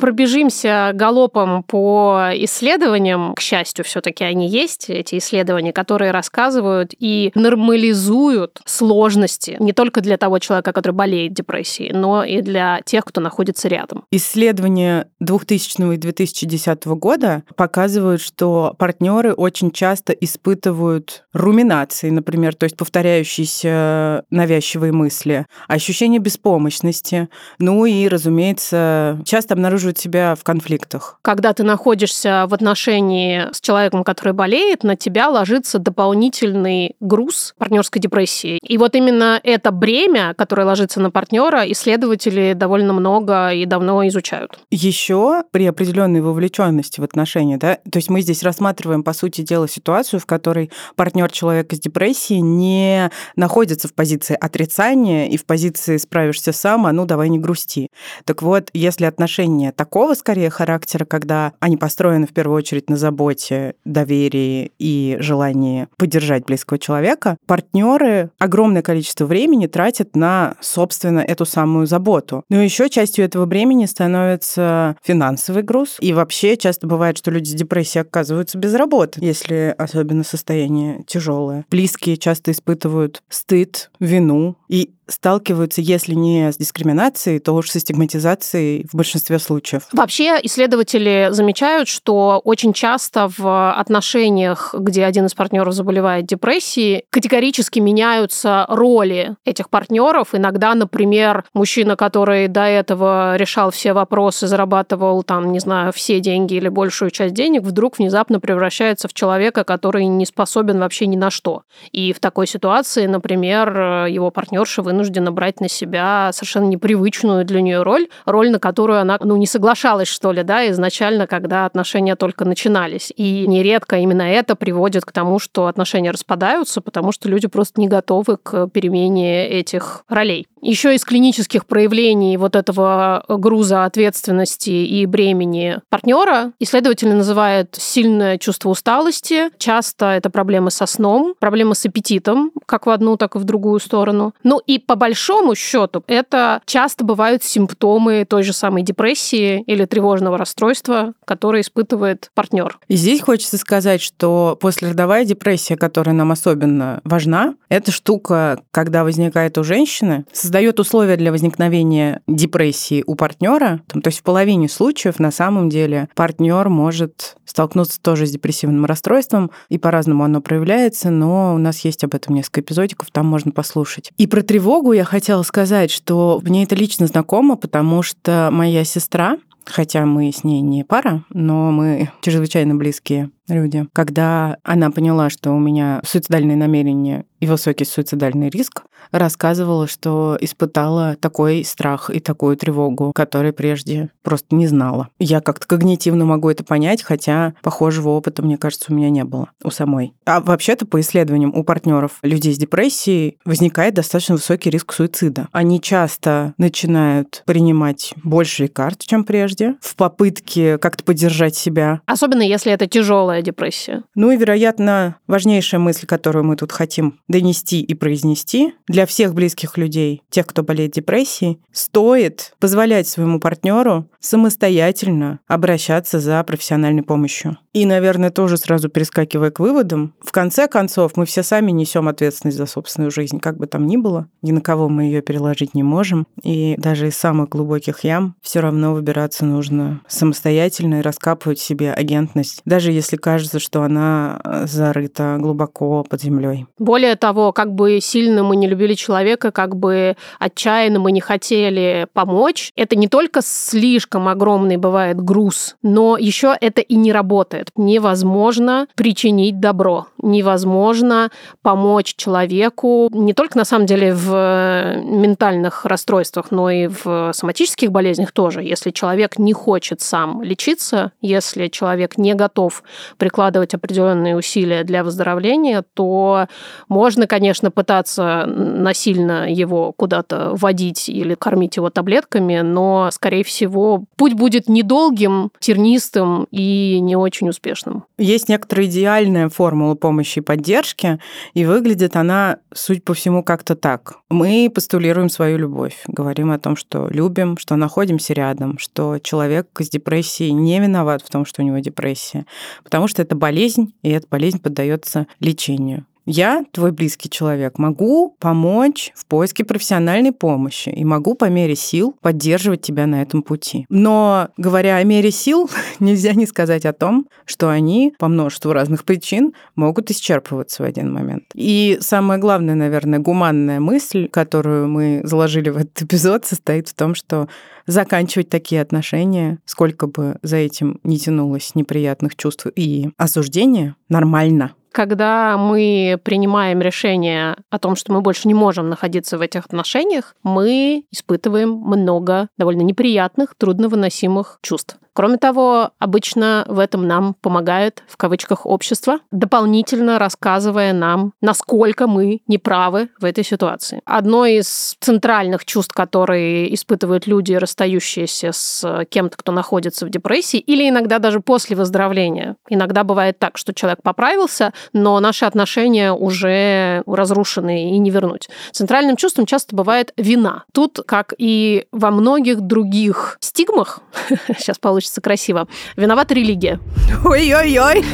Пробежимся 0.00 0.93
галопом 0.95 1.62
по 1.62 2.31
исследованиям. 2.35 3.35
К 3.35 3.41
счастью, 3.41 3.85
все-таки 3.85 4.25
они 4.25 4.49
есть, 4.49 4.91
эти 4.91 5.19
исследования, 5.19 5.73
которые 5.73 6.11
рассказывают 6.11 6.93
и 6.99 7.33
нормализуют 7.35 8.61
сложности 8.65 9.56
не 9.59 9.73
только 9.73 10.00
для 10.00 10.17
того 10.17 10.39
человека, 10.39 10.73
который 10.73 10.93
болеет 10.93 11.33
депрессией, 11.33 11.93
но 11.93 12.25
и 12.25 12.43
для 12.43 12.81
тех, 12.85 13.05
кто 13.05 13.21
находится 13.21 13.69
рядом. 13.69 14.05
Исследования 14.11 15.09
2000 15.21 15.95
и 15.95 15.97
2010 15.97 16.87
года 16.87 17.43
показывают, 17.56 18.21
что 18.21 18.75
партнеры 18.79 19.33
очень 19.33 19.71
часто 19.71 20.12
испытывают 20.12 21.25
руминации, 21.33 22.11
например, 22.11 22.55
то 22.55 22.65
есть 22.65 22.77
повторяющиеся 22.77 24.25
навязчивые 24.31 24.93
мысли, 24.93 25.47
ощущение 25.67 26.21
беспомощности, 26.21 27.29
ну 27.59 27.85
и, 27.87 28.09
разумеется, 28.09 29.21
часто 29.25 29.55
обнаруживают 29.55 29.88
обнаруживают 29.88 29.99
себя 29.99 30.35
в 30.35 30.44
конфликтах? 30.44 31.19
Когда 31.23 31.52
ты 31.52 31.62
находишься 31.62 32.46
в 32.49 32.55
отношении 32.55 33.46
с 33.52 33.61
человеком, 33.61 34.05
который 34.05 34.32
болеет, 34.32 34.85
на 34.85 34.96
тебя 34.96 35.29
ложится 35.29 35.79
дополнительный 35.79 36.96
груз 37.00 37.55
партнерской 37.58 38.00
депрессии. 38.00 38.58
И 38.62 38.79
вот 38.79 38.94
именно 38.94 39.40
это 39.43 39.70
бремя, 39.70 40.35
которое 40.35 40.64
ложится 40.64 41.00
на 41.00 41.11
партнера, 41.11 41.64
исследователи 41.73 42.55
довольно 42.55 42.93
много 42.93 43.50
и 43.50 43.64
давно 43.67 44.06
изучают. 44.08 44.58
Еще 44.70 45.43
при 45.50 45.67
определенной 45.67 46.20
вовлеченности 46.20 47.00
в 47.00 47.05
отношения, 47.05 47.56
да, 47.56 47.79
то 47.90 47.99
есть 47.99 48.11
мы 48.11 48.20
здесь 48.20 48.43
рассматриваем, 48.43 49.02
по 49.02 49.12
сути 49.12 49.43
дела, 49.43 49.69
ситуацию, 49.69 50.20
в 50.20 50.26
которой 50.26 50.70
партнер 50.96 51.31
человека 51.31 51.76
с 51.76 51.81
депрессией 51.81 52.40
не 52.40 53.11
находится 53.37 53.88
в 53.88 53.94
позиции 53.94 54.37
отрицания 54.38 55.29
и 55.29 55.37
в 55.37 55.44
позиции 55.44 55.96
справишься 55.96 56.52
сам, 56.52 56.87
а 56.87 56.93
ну 56.93 57.06
давай 57.06 57.29
не 57.29 57.38
грусти. 57.38 57.88
Так 58.25 58.43
вот, 58.43 58.70
если 58.75 59.06
отношения 59.06 59.73
такого 59.78 60.14
скорее 60.14 60.50
характера, 60.50 61.04
когда 61.04 61.52
они 61.60 61.76
построены 61.76 62.26
в 62.26 62.32
первую 62.34 62.58
очередь 62.58 62.90
на 62.90 62.96
заботе, 62.96 63.75
доверии 63.84 64.72
и 64.78 65.16
желании 65.20 65.86
поддержать 65.96 66.44
близкого 66.44 66.78
человека, 66.78 67.36
партнеры 67.46 68.30
огромное 68.38 68.82
количество 68.82 69.25
времени 69.25 69.69
тратят 69.69 70.16
на, 70.16 70.56
собственно, 70.61 71.20
эту 71.20 71.47
самую 71.47 71.87
заботу. 71.87 72.42
Но 72.50 72.61
еще 72.61 72.90
частью 72.90 73.25
этого 73.25 73.47
времени 73.47 73.87
становится 73.87 74.97
финансовый 75.02 75.62
груз. 75.62 75.97
И 76.00 76.12
вообще 76.12 76.56
часто 76.56 76.88
бывает, 76.88 77.16
что 77.16 77.30
люди 77.30 77.49
с 77.49 77.54
депрессией 77.54 78.02
оказываются 78.02 78.58
без 78.58 78.75
работы, 78.75 79.20
если 79.23 79.75
особенно 79.78 80.25
состояние 80.25 81.04
тяжелое. 81.06 81.64
Близкие 81.70 82.16
часто 82.16 82.50
испытывают 82.50 83.23
стыд, 83.28 83.90
вину. 84.00 84.56
И 84.68 84.90
сталкиваются, 85.09 85.81
если 85.81 86.15
не 86.15 86.53
с 86.53 86.59
дискриминацией, 86.59 87.38
то 87.38 87.55
уж 87.55 87.71
со 87.71 87.81
стигматизацией 87.81 88.87
в 88.91 88.95
большинстве 88.95 89.38
случаев. 89.38 89.85
Вообще 89.93 90.38
исследователи 90.43 91.29
замечают, 91.31 91.88
что 91.88 92.41
очень 92.45 92.73
часто 92.73 93.31
в 93.37 93.73
отношениях, 93.73 94.75
где 94.79 95.05
один 95.05 95.27
из 95.27 95.35
партнеров 95.35 95.73
заболевает 95.73 96.27
депрессией, 96.27 97.05
категорически 97.11 97.79
меняются 97.79 98.67
роли 98.69 99.37
этих 99.45 99.71
партнеров. 99.71 100.29
Иногда, 100.33 100.75
например, 100.75 101.45
мужчина, 101.55 101.97
который 101.97 102.49
до 102.49 102.65
этого 102.65 103.37
решал 103.37 103.71
все 103.71 103.95
вопросы, 103.95 104.47
зарабатывал 104.47 105.23
там, 105.23 105.53
не 105.53 105.59
знаю, 105.59 105.93
все 105.93 106.21
деньги 106.21 106.55
или 106.55 106.69
большую 106.69 107.11
часть 107.11 107.35
денег, 107.35 107.62
вдруг 107.62 107.99
внезапно 107.99 108.41
превращается 108.41 109.09
в 109.09 109.15
человека, 109.15 109.65
который 109.65 110.05
не 110.05 110.27
способен 110.27 110.79
вообще 110.79 111.07
ни 111.07 111.17
на 111.17 111.31
что. 111.31 111.62
И 111.93 112.12
в 112.12 112.21
такой 112.21 112.47
ситуации, 112.47 113.07
например, 113.07 114.07
его 114.07 114.31
партнерша 114.31 114.83
вынуждена 114.83 114.98
вынуждена 114.99 115.31
брать 115.31 115.61
на 115.61 115.69
себя 115.69 116.31
совершенно 116.33 116.64
непривычную 116.64 117.45
для 117.45 117.61
нее 117.61 117.83
роль, 117.83 118.09
роль, 118.26 118.50
на 118.50 118.59
которую 118.59 119.00
она 119.00 119.17
ну, 119.21 119.37
не 119.37 119.47
соглашалась, 119.47 120.09
что 120.09 120.33
ли, 120.33 120.43
да, 120.43 120.69
изначально, 120.71 121.28
когда 121.28 121.67
отношения 121.67 122.17
только 122.17 122.45
начинались. 122.45 123.12
И 123.17 123.47
нередко 123.47 123.97
именно 123.99 124.23
это 124.23 124.57
приводит 124.57 125.05
к 125.05 125.12
тому, 125.12 125.38
что 125.38 125.69
отношения 125.69 126.11
распадаются, 126.11 126.81
потому 126.81 127.12
что 127.12 127.28
люди 127.28 127.47
просто 127.47 127.81
не 127.81 127.87
готовы 127.87 128.38
к 128.38 128.67
перемене 128.69 129.49
этих 129.49 130.02
ролей. 130.09 130.49
Еще 130.62 130.95
из 130.95 131.05
клинических 131.05 131.67
проявлений 131.67 132.37
вот 132.37 132.57
этого 132.57 133.25
груза 133.29 133.85
ответственности 133.85 134.71
и 134.71 135.07
бремени 135.07 135.81
партнера 135.88 136.53
исследователи 136.59 137.12
называют 137.12 137.77
сильное 137.79 138.38
чувство 138.38 138.71
усталости. 138.71 139.50
Часто 139.59 140.07
это 140.07 140.31
проблемы 140.31 140.71
со 140.71 140.87
сном, 140.87 141.35
проблемы 141.38 141.75
с 141.75 141.87
аппетитом, 141.87 142.53
как 142.67 142.87
в 142.87 142.91
одну, 142.91 143.17
так 143.17 143.37
и 143.37 143.38
в 143.38 143.45
другую 143.45 143.81
сторону. 143.81 144.35
Ну 144.43 144.61
и 144.67 144.79
по 144.79 144.95
большому 144.95 145.55
счету 145.55 146.03
это 146.07 146.61
часто 146.67 147.05
бывают 147.05 147.43
симптомы 147.43 148.27
той 148.29 148.43
же 148.43 148.53
самой 148.53 148.83
депрессии 148.83 149.62
или 149.67 149.85
тревожного 149.85 150.38
расстройства, 150.38 151.15
которое 151.25 151.62
испытывает 151.62 152.31
партнер. 152.35 152.79
И 152.88 152.97
здесь 152.97 153.21
хочется 153.21 153.59
сказать, 153.59 154.03
что 154.03 154.57
послеродовая 154.61 155.25
депрессия, 155.25 155.77
которая 155.77 156.15
нам 156.15 156.33
особенно 156.33 157.00
важна, 157.05 157.55
это 157.69 157.93
штука, 157.93 158.61
когда 158.71 159.05
возникает 159.05 159.59
у 159.59 159.65
женщины, 159.65 160.25
создает 160.49 160.81
условия 160.81 161.19
для 161.19 161.31
возникновения 161.31 162.23
депрессии 162.26 163.05
у 163.07 163.17
партнера. 163.17 163.83
То 163.88 164.00
есть 164.07 164.21
в 164.21 164.23
половине 164.23 164.67
случаев 164.71 165.19
на 165.19 165.31
самом 165.31 165.69
деле 165.69 166.09
партнер 166.14 166.71
может 166.71 167.37
столкнуться 167.45 168.00
тоже 168.00 168.26
с 168.26 168.31
депрессивным 168.31 168.87
расстройством, 168.87 169.50
и 169.69 169.76
по-разному 169.76 170.25
оно 170.25 170.40
проявляется, 170.40 171.11
но 171.11 171.55
у 171.55 171.59
нас 171.59 171.81
есть 171.81 172.02
об 172.02 172.14
этом 172.14 172.35
несколько 172.35 172.62
эпизодиков, 172.62 173.11
там 173.11 173.26
можно 173.26 173.52
послушать. 173.52 174.11
И 174.17 174.26
про 174.26 174.40
тревогу 174.40 174.93
я 174.93 175.05
хотела 175.05 175.43
сказать, 175.43 175.90
что 175.90 176.40
мне 176.43 176.62
это 176.62 176.75
лично 176.75 177.07
знакомо, 177.07 177.57
потому 177.57 178.02
что 178.02 178.49
моя 178.50 178.85
сестра, 178.85 179.37
хотя 179.67 180.07
мы 180.07 180.33
с 180.33 180.45
ней 180.45 180.62
не 180.62 180.83
пара, 180.83 181.25
но 181.31 181.71
мы 181.71 182.11
чрезвычайно 182.23 182.75
близкие 182.75 183.31
люди. 183.49 183.87
Когда 183.93 184.57
она 184.62 184.90
поняла, 184.90 185.28
что 185.31 185.52
у 185.52 185.59
меня 185.59 186.00
суицидальные 186.07 186.57
намерения 186.57 187.25
и 187.40 187.47
высокий 187.47 187.85
суицидальный 187.85 188.49
риск, 188.49 188.83
рассказывала, 189.12 189.87
что 189.87 190.37
испытала 190.41 191.17
такой 191.21 191.65
страх 191.65 192.11
и 192.11 192.21
такую 192.21 192.57
тревогу, 192.57 193.12
которой 193.15 193.53
прежде 193.53 194.11
просто 194.23 194.55
не 194.55 194.67
знала. 194.67 195.09
Я 195.19 195.41
как-то 195.41 195.67
когнитивно 195.67 196.25
могу 196.25 196.50
это 196.50 196.65
понять, 196.65 197.03
хотя 197.03 197.55
похожего 197.62 198.11
опыта, 198.11 198.43
мне 198.43 198.59
кажется, 198.59 198.93
у 198.93 198.95
меня 198.95 199.11
не 199.11 199.25
было 199.25 199.50
у 199.62 199.71
самой. 199.71 200.15
А 200.25 200.41
вообще-то, 200.41 200.87
по 200.87 201.00
исследованиям, 201.00 201.53
у 201.55 201.65
партнеров 201.65 202.19
людей 202.23 202.55
с 202.55 202.59
депрессией 202.59 203.38
возникает 203.45 203.95
достаточно 203.95 204.35
высокий 204.35 204.71
риск 204.71 204.93
суицида. 204.93 205.49
Они 205.53 205.81
часто 205.81 206.55
начинают 206.59 207.43
принимать 207.47 208.12
больше 208.23 208.65
лекарств, 208.65 209.07
чем 209.07 209.25
прежде, 209.25 209.77
в 209.81 209.97
попытке 209.97 210.79
как-то 210.79 211.05
поддержать 211.05 211.55
себя. 211.55 212.00
Особенно 212.07 212.43
если 212.43 212.73
это 212.73 212.87
тяжелая 212.87 213.43
депрессия. 213.43 214.03
Ну 214.15 214.31
и, 214.31 214.37
вероятно, 214.37 215.17
важнейшая 215.27 215.81
мысль, 215.81 216.07
которую 216.07 216.45
мы 216.45 216.57
тут 216.57 216.73
хотим 216.73 217.21
донести 217.29 217.81
и 217.81 217.95
произнести 217.95 218.75
для 218.87 218.98
всех 219.07 219.35
близких 219.35 219.76
людей, 219.76 220.23
тех, 220.31 220.47
кто 220.47 220.62
болеет 220.62 220.93
депрессией, 220.93 221.61
стоит 221.73 222.55
позволять 222.59 223.09
своему 223.09 223.40
партнеру 223.40 224.09
самостоятельно 224.21 225.40
обращаться 225.47 226.21
за 226.21 226.43
профессиональной 226.45 227.02
помощью. 227.02 227.59
И, 227.78 227.87
наверное, 227.87 228.32
тоже 228.32 228.56
сразу 228.56 228.88
перескакивая 228.88 229.52
к 229.52 229.61
выводам, 229.61 230.12
в 230.20 230.32
конце 230.32 230.66
концов, 230.66 231.12
мы 231.14 231.26
все 231.26 231.44
сами 231.44 231.70
несем 231.70 232.08
ответственность 232.08 232.58
за 232.58 232.66
собственную 232.66 233.12
жизнь, 233.12 233.38
как 233.38 233.56
бы 233.56 233.68
там 233.68 233.87
ни 233.87 233.97
было, 233.97 234.26
ни 234.42 234.50
на 234.50 234.61
кого 234.61 234.88
мы 234.88 235.04
ее 235.04 235.23
переложить 235.23 235.75
не 235.75 235.85
можем. 235.85 236.26
И 236.42 236.75
даже 236.76 237.06
из 237.06 237.16
самых 237.16 237.50
глубоких 237.50 238.02
ям 238.02 238.35
все 238.42 238.58
равно 238.58 238.94
выбираться 238.94 239.44
нужно 239.44 240.00
самостоятельно 240.08 240.99
и 240.99 241.02
раскапывать 241.02 241.61
себе 241.61 241.92
агентность, 241.92 242.62
даже 242.64 242.90
если 242.90 243.16
кажется, 243.16 243.61
что 243.61 243.85
она 243.85 244.40
э, 244.42 244.66
зарыта 244.66 245.37
глубоко 245.38 246.02
под 246.02 246.20
землей. 246.20 246.66
Более 246.80 247.14
того, 247.14 247.52
как 247.52 247.73
бы 247.73 248.00
сильно 248.00 248.42
мы 248.42 248.56
не 248.56 248.66
любили 248.66 248.94
человека, 248.94 249.52
как 249.52 249.76
бы 249.76 250.16
отчаянно 250.40 250.99
мы 250.99 251.12
не 251.12 251.20
хотели 251.20 252.08
помочь, 252.12 252.73
это 252.75 252.97
не 252.97 253.06
только 253.06 253.40
слишком 253.40 254.26
огромный 254.26 254.78
бывает 254.78 255.20
груз, 255.20 255.76
но 255.85 256.16
еще 256.18 256.56
это 256.61 256.80
и 256.80 256.97
не 256.97 257.12
работает. 257.12 257.67
Невозможно 257.76 258.87
причинить 258.94 259.60
добро, 259.60 260.06
невозможно 260.20 261.30
помочь 261.62 262.14
человеку 262.16 263.08
не 263.12 263.34
только 263.34 263.58
на 263.58 263.64
самом 263.64 263.87
деле 263.87 264.14
в 264.14 264.96
ментальных 265.02 265.84
расстройствах, 265.84 266.50
но 266.50 266.70
и 266.70 266.88
в 266.88 267.32
соматических 267.32 267.90
болезнях 267.90 268.32
тоже. 268.32 268.62
Если 268.62 268.90
человек 268.90 269.38
не 269.38 269.52
хочет 269.52 270.00
сам 270.00 270.42
лечиться, 270.42 271.12
если 271.20 271.68
человек 271.68 272.18
не 272.18 272.34
готов 272.34 272.82
прикладывать 273.16 273.75
определенные 273.75 274.37
усилия 274.37 274.84
для 274.84 275.04
выздоровления, 275.04 275.84
то 275.94 276.46
можно, 276.88 277.26
конечно, 277.26 277.70
пытаться 277.70 278.44
насильно 278.46 279.50
его 279.50 279.92
куда-то 279.92 280.50
водить 280.54 281.08
или 281.08 281.34
кормить 281.34 281.76
его 281.76 281.90
таблетками, 281.90 282.60
но, 282.60 283.10
скорее 283.12 283.44
всего, 283.44 284.04
путь 284.16 284.34
будет 284.34 284.68
недолгим, 284.68 285.50
тернистым 285.58 286.46
и 286.50 286.98
не 287.00 287.16
очень 287.16 287.48
успешным. 287.49 288.05
Есть 288.19 288.49
некоторая 288.49 288.87
идеальная 288.87 289.49
формула 289.49 289.95
помощи 289.95 290.38
и 290.38 290.43
поддержки, 290.43 291.19
и 291.55 291.64
выглядит 291.64 292.17
она, 292.17 292.59
суть 292.73 293.05
по 293.05 293.14
всему, 293.14 293.43
как-то 293.43 293.76
так. 293.76 294.19
Мы 294.31 294.71
постулируем 294.75 295.28
свою 295.28 295.59
любовь, 295.59 296.02
говорим 296.07 296.50
о 296.50 296.59
том, 296.59 296.76
что 296.76 297.09
любим, 297.09 297.57
что 297.59 297.76
находимся 297.76 298.35
рядом, 298.35 298.78
что 298.78 299.19
человек 299.19 299.69
с 299.78 299.88
депрессией 299.88 300.52
не 300.52 300.81
виноват 300.81 301.23
в 301.23 301.31
том, 301.31 301.45
что 301.45 301.62
у 301.62 301.64
него 301.64 301.78
депрессия, 301.78 302.47
потому 302.85 303.09
что 303.09 303.23
это 303.23 303.35
болезнь, 303.35 303.95
и 304.02 304.11
эта 304.11 304.26
болезнь 304.28 304.61
поддается 304.61 305.26
лечению 305.40 306.07
я, 306.28 306.64
твой 306.73 306.92
близкий 306.92 307.30
человек, 307.30 307.78
могу 307.78 308.37
помочь 308.38 309.12
в 309.14 309.25
поиске 309.26 309.64
профессиональной 309.64 310.32
помощи 310.32 310.90
и 310.90 311.04
могу 311.04 311.35
по 311.35 311.47
мере 311.47 311.75
сил 311.75 312.14
поддерживать 312.20 312.82
тебя 312.82 313.06
на 313.06 313.23
этом 313.23 313.42
пути. 313.42 313.87
Но, 313.88 314.49
говоря 314.58 314.97
о 314.97 315.04
мере 315.04 315.30
сил, 315.30 315.70
нельзя 316.00 316.35
не 316.35 316.47
сказать 316.47 316.85
о 316.85 316.92
том, 316.92 317.26
что 317.47 317.70
они 317.70 318.14
по 318.18 318.28
множеству 318.28 318.73
разных 318.73 319.04
причин 319.04 319.54
могут 319.75 320.11
исчерпываться 320.11 320.82
в 320.82 320.87
один 320.87 321.12
момент. 321.12 321.44
И 321.54 321.99
самая 322.00 322.38
главная, 322.38 322.75
наверное, 322.75 323.18
гуманная 323.20 323.80
мысль, 323.80 324.28
которую 324.28 324.88
мы 324.88 325.23
заложили 325.25 325.70
в 325.70 325.78
этот 325.78 326.02
эпизод, 326.02 326.44
состоит 326.44 326.88
в 326.88 326.94
том, 326.94 327.14
что 327.14 327.49
заканчивать 327.87 328.50
такие 328.50 328.82
отношения, 328.82 329.58
сколько 329.64 330.06
бы 330.06 330.37
за 330.42 330.58
этим 330.58 331.00
не 331.04 331.18
тянулось 331.18 331.75
неприятных 331.75 332.37
чувств 332.37 332.66
и 332.76 333.08
осуждения, 333.16 333.97
нормально 334.11 334.75
когда 334.99 335.57
мы 335.57 336.19
принимаем 336.25 336.81
решение 336.81 337.57
о 337.71 337.78
том, 337.78 337.95
что 337.95 338.12
мы 338.12 338.21
больше 338.21 338.49
не 338.49 338.55
можем 338.55 338.88
находиться 338.88 339.38
в 339.38 339.43
этих 339.43 339.64
отношениях, 339.67 340.35
мы 340.43 341.05
испытываем 341.12 341.71
много 341.71 342.49
довольно 342.59 342.81
неприятных, 342.81 343.55
трудновыносимых 343.57 344.59
чувств. 344.61 344.97
Кроме 345.18 345.37
того, 345.37 345.90
обычно 345.98 346.64
в 346.68 346.78
этом 346.78 347.08
нам 347.08 347.34
помогает, 347.34 348.04
в 348.06 348.16
кавычках, 348.16 348.66
общество, 348.66 349.18
дополнительно 349.32 350.16
рассказывая 350.16 350.92
нам, 350.92 351.32
насколько 351.40 352.06
мы 352.06 352.42
неправы 352.46 353.08
в 353.18 353.25
этой 353.25 353.42
ситуации. 353.42 354.00
Одно 354.04 354.46
из 354.46 354.94
центральных 355.00 355.64
чувств, 355.64 355.92
которые 355.92 356.72
испытывают 356.72 357.26
люди, 357.26 357.52
расстающиеся 357.54 358.52
с 358.52 359.06
кем-то, 359.10 359.37
кто 359.37 359.50
находится 359.50 360.06
в 360.06 360.08
депрессии, 360.08 360.60
или 360.60 360.88
иногда 360.88 361.18
даже 361.18 361.40
после 361.40 361.75
выздоровления. 361.75 362.54
Иногда 362.68 363.02
бывает 363.02 363.40
так, 363.40 363.58
что 363.58 363.75
человек 363.75 364.04
поправился, 364.04 364.72
но 364.92 365.18
наши 365.18 365.44
отношения 365.44 366.12
уже 366.12 367.02
разрушены 367.08 367.90
и 367.90 367.98
не 367.98 368.10
вернуть. 368.10 368.48
Центральным 368.70 369.16
чувством 369.16 369.46
часто 369.46 369.75
бывает 369.75 370.12
вина. 370.16 370.62
Тут, 370.72 371.00
как 371.04 371.34
и 371.38 371.87
во 371.90 372.12
многих 372.12 372.60
других 372.60 373.37
стигмах, 373.40 373.98
сейчас 374.56 374.78
получится 374.78 375.08
получится 375.09 375.21
красиво. 375.21 375.67
Виновата 375.97 376.35
религия. 376.35 376.79
Ой-ой-ой. 377.25 378.05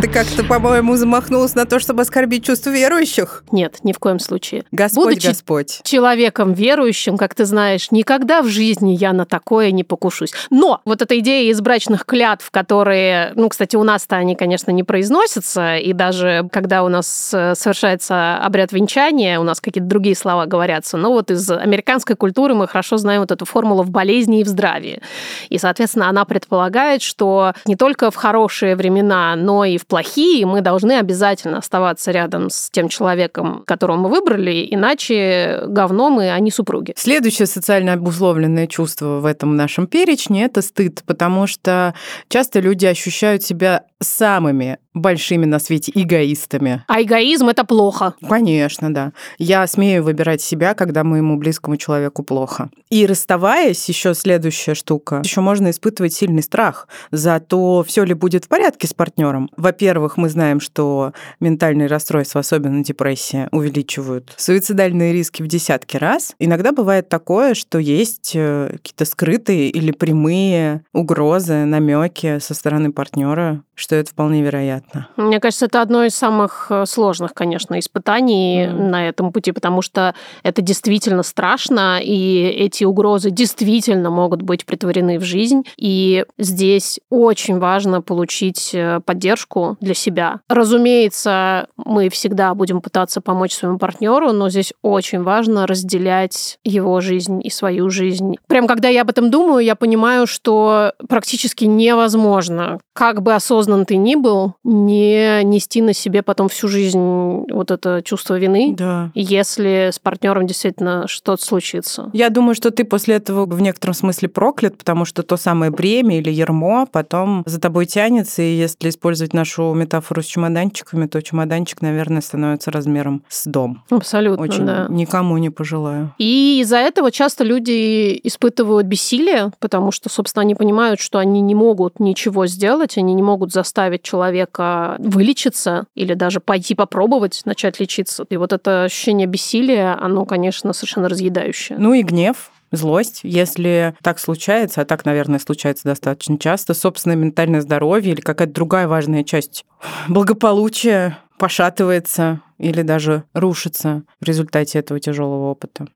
Ты 0.00 0.08
как-то, 0.08 0.44
по-моему, 0.44 0.96
замахнулась 0.96 1.54
на 1.54 1.64
то, 1.64 1.78
чтобы 1.78 2.02
оскорбить 2.02 2.44
чувства 2.44 2.70
верующих. 2.70 3.44
Нет, 3.50 3.78
ни 3.82 3.92
в 3.92 3.98
коем 3.98 4.18
случае. 4.18 4.64
Господь, 4.70 5.04
Будучи 5.14 5.28
Господь. 5.28 5.80
человеком 5.82 6.52
верующим, 6.52 7.16
как 7.16 7.34
ты 7.34 7.44
знаешь, 7.44 7.90
никогда 7.90 8.42
в 8.42 8.46
жизни 8.46 8.96
я 8.96 9.12
на 9.12 9.24
такое 9.24 9.70
не 9.72 9.84
покушусь. 9.84 10.32
Но 10.50 10.80
вот 10.84 11.02
эта 11.02 11.18
идея 11.18 11.50
из 11.50 11.60
брачных 11.60 12.04
клятв, 12.04 12.50
которые, 12.50 13.32
ну, 13.34 13.48
кстати, 13.48 13.76
у 13.76 13.82
нас-то 13.82 14.16
они, 14.16 14.36
конечно, 14.36 14.70
не 14.70 14.84
произносятся, 14.84 15.76
и 15.76 15.92
даже 15.92 16.48
когда 16.52 16.84
у 16.84 16.88
нас 16.88 17.32
э, 17.34 17.54
совершается 17.54 18.36
обряд 18.36 18.72
венчания, 18.72 19.40
у 19.40 19.42
нас 19.42 19.60
какие-то 19.60 19.88
другие 19.88 20.14
слова 20.14 20.46
говорятся, 20.46 20.96
но 20.96 21.12
вот 21.12 21.30
из 21.30 21.50
американской 21.50 22.16
культуры 22.16 22.54
мы 22.54 22.68
хорошо 22.68 22.96
знаем 22.98 23.20
вот 23.20 23.32
эту 23.32 23.44
формулу 23.44 23.82
в 23.82 23.90
болезни 23.90 24.40
и 24.40 24.44
в 24.44 24.48
здравии. 24.48 25.00
И, 25.48 25.58
соответственно, 25.58 26.08
она 26.08 26.24
предполагает, 26.36 27.00
что 27.00 27.54
не 27.64 27.76
только 27.76 28.10
в 28.10 28.14
хорошие 28.14 28.76
времена, 28.76 29.34
но 29.36 29.64
и 29.64 29.78
в 29.78 29.86
плохие 29.86 30.44
мы 30.44 30.60
должны 30.60 30.98
обязательно 30.98 31.58
оставаться 31.58 32.10
рядом 32.10 32.50
с 32.50 32.68
тем 32.70 32.88
человеком, 32.88 33.62
которого 33.66 33.96
мы 33.96 34.10
выбрали, 34.10 34.68
иначе 34.70 35.62
говно 35.66 36.10
мы, 36.10 36.30
а 36.30 36.38
не 36.38 36.50
супруги. 36.50 36.92
Следующее 36.96 37.46
социально 37.46 37.94
обусловленное 37.94 38.66
чувство 38.66 39.20
в 39.20 39.24
этом 39.24 39.56
нашем 39.56 39.86
перечне– 39.86 40.44
это 40.46 40.60
стыд, 40.60 41.02
потому 41.06 41.46
что 41.46 41.94
часто 42.28 42.60
люди 42.60 42.84
ощущают 42.84 43.42
себя 43.42 43.84
самыми 44.00 44.78
большими 44.96 45.44
на 45.44 45.58
свете 45.58 45.92
эгоистами. 45.94 46.84
А 46.88 47.02
эгоизм 47.02 47.48
это 47.48 47.64
плохо. 47.64 48.14
Конечно, 48.26 48.92
да. 48.92 49.12
Я 49.38 49.66
смею 49.66 50.02
выбирать 50.02 50.40
себя, 50.40 50.74
когда 50.74 51.04
моему 51.04 51.36
близкому 51.36 51.76
человеку 51.76 52.22
плохо. 52.22 52.70
И 52.88 53.06
расставаясь, 53.06 53.88
еще 53.88 54.14
следующая 54.14 54.74
штука, 54.74 55.20
еще 55.22 55.40
можно 55.40 55.70
испытывать 55.70 56.15
сильный 56.16 56.42
страх 56.42 56.88
за 57.10 57.40
то, 57.40 57.84
все 57.86 58.04
ли 58.04 58.14
будет 58.14 58.46
в 58.46 58.48
порядке 58.48 58.86
с 58.86 58.94
партнером. 58.94 59.50
Во-первых, 59.56 60.16
мы 60.16 60.28
знаем, 60.28 60.60
что 60.60 61.12
ментальные 61.40 61.88
расстройства, 61.88 62.40
особенно 62.40 62.82
депрессия, 62.82 63.48
увеличивают 63.52 64.34
суицидальные 64.36 65.12
риски 65.12 65.42
в 65.42 65.46
десятки 65.46 65.96
раз. 65.96 66.34
Иногда 66.38 66.72
бывает 66.72 67.08
такое, 67.08 67.54
что 67.54 67.78
есть 67.78 68.32
э, 68.34 68.70
какие-то 68.72 69.04
скрытые 69.04 69.70
или 69.70 69.92
прямые 69.92 70.82
угрозы, 70.92 71.64
намеки 71.64 72.38
со 72.38 72.54
стороны 72.54 72.92
партнера, 72.92 73.62
что 73.74 73.94
это 73.94 74.10
вполне 74.10 74.42
вероятно. 74.42 75.08
Мне 75.16 75.38
кажется, 75.40 75.66
это 75.66 75.82
одно 75.82 76.04
из 76.04 76.14
самых 76.14 76.68
э, 76.70 76.86
сложных, 76.86 77.34
конечно, 77.34 77.78
испытаний 77.78 78.64
mm. 78.64 78.72
на 78.72 79.08
этом 79.08 79.32
пути, 79.32 79.52
потому 79.52 79.82
что 79.82 80.14
это 80.42 80.62
действительно 80.62 81.22
страшно, 81.22 82.00
и 82.02 82.44
эти 82.44 82.84
угрозы 82.84 83.30
действительно 83.30 84.10
могут 84.10 84.42
быть 84.42 84.64
притворены 84.64 85.18
в 85.18 85.24
жизнь. 85.24 85.64
И 85.76 86.05
здесь 86.38 87.00
очень 87.10 87.58
важно 87.58 88.02
получить 88.02 88.70
э, 88.74 89.00
поддержку 89.04 89.76
для 89.80 89.94
себя. 89.94 90.40
Разумеется, 90.48 91.68
мы 91.76 92.08
всегда 92.08 92.54
будем 92.54 92.80
пытаться 92.80 93.20
помочь 93.20 93.52
своему 93.54 93.78
партнеру, 93.78 94.32
но 94.32 94.48
здесь 94.48 94.72
очень 94.82 95.22
важно 95.22 95.66
разделять 95.66 96.58
его 96.64 97.00
жизнь 97.00 97.40
и 97.42 97.50
свою 97.50 97.90
жизнь. 97.90 98.36
Прям 98.46 98.66
когда 98.66 98.88
я 98.88 99.02
об 99.02 99.10
этом 99.10 99.30
думаю, 99.30 99.64
я 99.64 99.74
понимаю, 99.76 100.26
что 100.26 100.92
практически 101.08 101.64
невозможно, 101.64 102.78
как 102.92 103.22
бы 103.22 103.34
осознан 103.34 103.84
ты 103.86 103.96
ни 103.96 104.14
был, 104.14 104.54
не 104.64 105.42
нести 105.44 105.82
на 105.82 105.92
себе 105.92 106.22
потом 106.22 106.48
всю 106.48 106.68
жизнь 106.68 107.44
вот 107.50 107.70
это 107.70 108.02
чувство 108.04 108.38
вины, 108.38 108.74
да. 108.76 109.10
если 109.14 109.90
с 109.92 109.98
партнером 109.98 110.46
действительно 110.46 111.06
что-то 111.06 111.44
случится. 111.44 112.10
Я 112.12 112.30
думаю, 112.30 112.54
что 112.54 112.70
ты 112.70 112.84
после 112.84 113.16
этого 113.16 113.46
в 113.46 113.60
некотором 113.60 113.94
смысле 113.94 114.28
проклят, 114.28 114.78
потому 114.78 115.04
что 115.04 115.22
то 115.22 115.36
самое 115.36 115.70
бремя 115.70 115.95
или 116.02 116.30
ермо 116.30 116.86
потом 116.90 117.42
за 117.46 117.60
тобой 117.60 117.86
тянется, 117.86 118.42
и 118.42 118.56
если 118.56 118.88
использовать 118.88 119.32
нашу 119.32 119.72
метафору 119.74 120.22
с 120.22 120.26
чемоданчиками, 120.26 121.06
то 121.06 121.22
чемоданчик, 121.22 121.82
наверное, 121.82 122.20
становится 122.20 122.70
размером 122.70 123.22
с 123.28 123.46
дом. 123.46 123.82
Абсолютно, 123.90 124.42
Очень 124.42 124.66
да. 124.66 124.86
никому 124.88 125.38
не 125.38 125.50
пожелаю. 125.50 126.14
И 126.18 126.60
из-за 126.60 126.78
этого 126.78 127.10
часто 127.10 127.44
люди 127.44 128.18
испытывают 128.22 128.86
бессилие, 128.86 129.52
потому 129.60 129.90
что, 129.90 130.08
собственно, 130.08 130.42
они 130.42 130.54
понимают, 130.54 131.00
что 131.00 131.18
они 131.18 131.40
не 131.40 131.54
могут 131.54 132.00
ничего 132.00 132.46
сделать, 132.46 132.98
они 132.98 133.14
не 133.14 133.22
могут 133.22 133.52
заставить 133.52 134.02
человека 134.02 134.96
вылечиться 134.98 135.86
или 135.94 136.14
даже 136.14 136.40
пойти 136.40 136.74
попробовать 136.74 137.42
начать 137.44 137.80
лечиться. 137.80 138.24
И 138.28 138.36
вот 138.36 138.52
это 138.52 138.84
ощущение 138.84 139.26
бессилия, 139.26 139.98
оно, 140.00 140.24
конечно, 140.24 140.72
совершенно 140.72 141.08
разъедающее. 141.08 141.78
Ну 141.78 141.94
и 141.94 142.02
гнев, 142.02 142.50
злость, 142.76 143.20
если 143.22 143.94
так 144.02 144.18
случается, 144.18 144.82
а 144.82 144.84
так, 144.84 145.04
наверное, 145.04 145.38
случается 145.38 145.84
достаточно 145.84 146.38
часто, 146.38 146.74
собственное 146.74 147.16
ментальное 147.16 147.60
здоровье 147.60 148.12
или 148.12 148.20
какая-то 148.20 148.52
другая 148.52 148.88
важная 148.88 149.24
часть 149.24 149.64
благополучия 150.08 151.18
пошатывается 151.38 152.40
или 152.58 152.82
даже 152.82 153.24
рушится 153.34 154.02
в 154.20 154.24
результате 154.24 154.78
этого 154.78 155.00
тяжелого 155.00 155.50
опыта. 155.50 155.86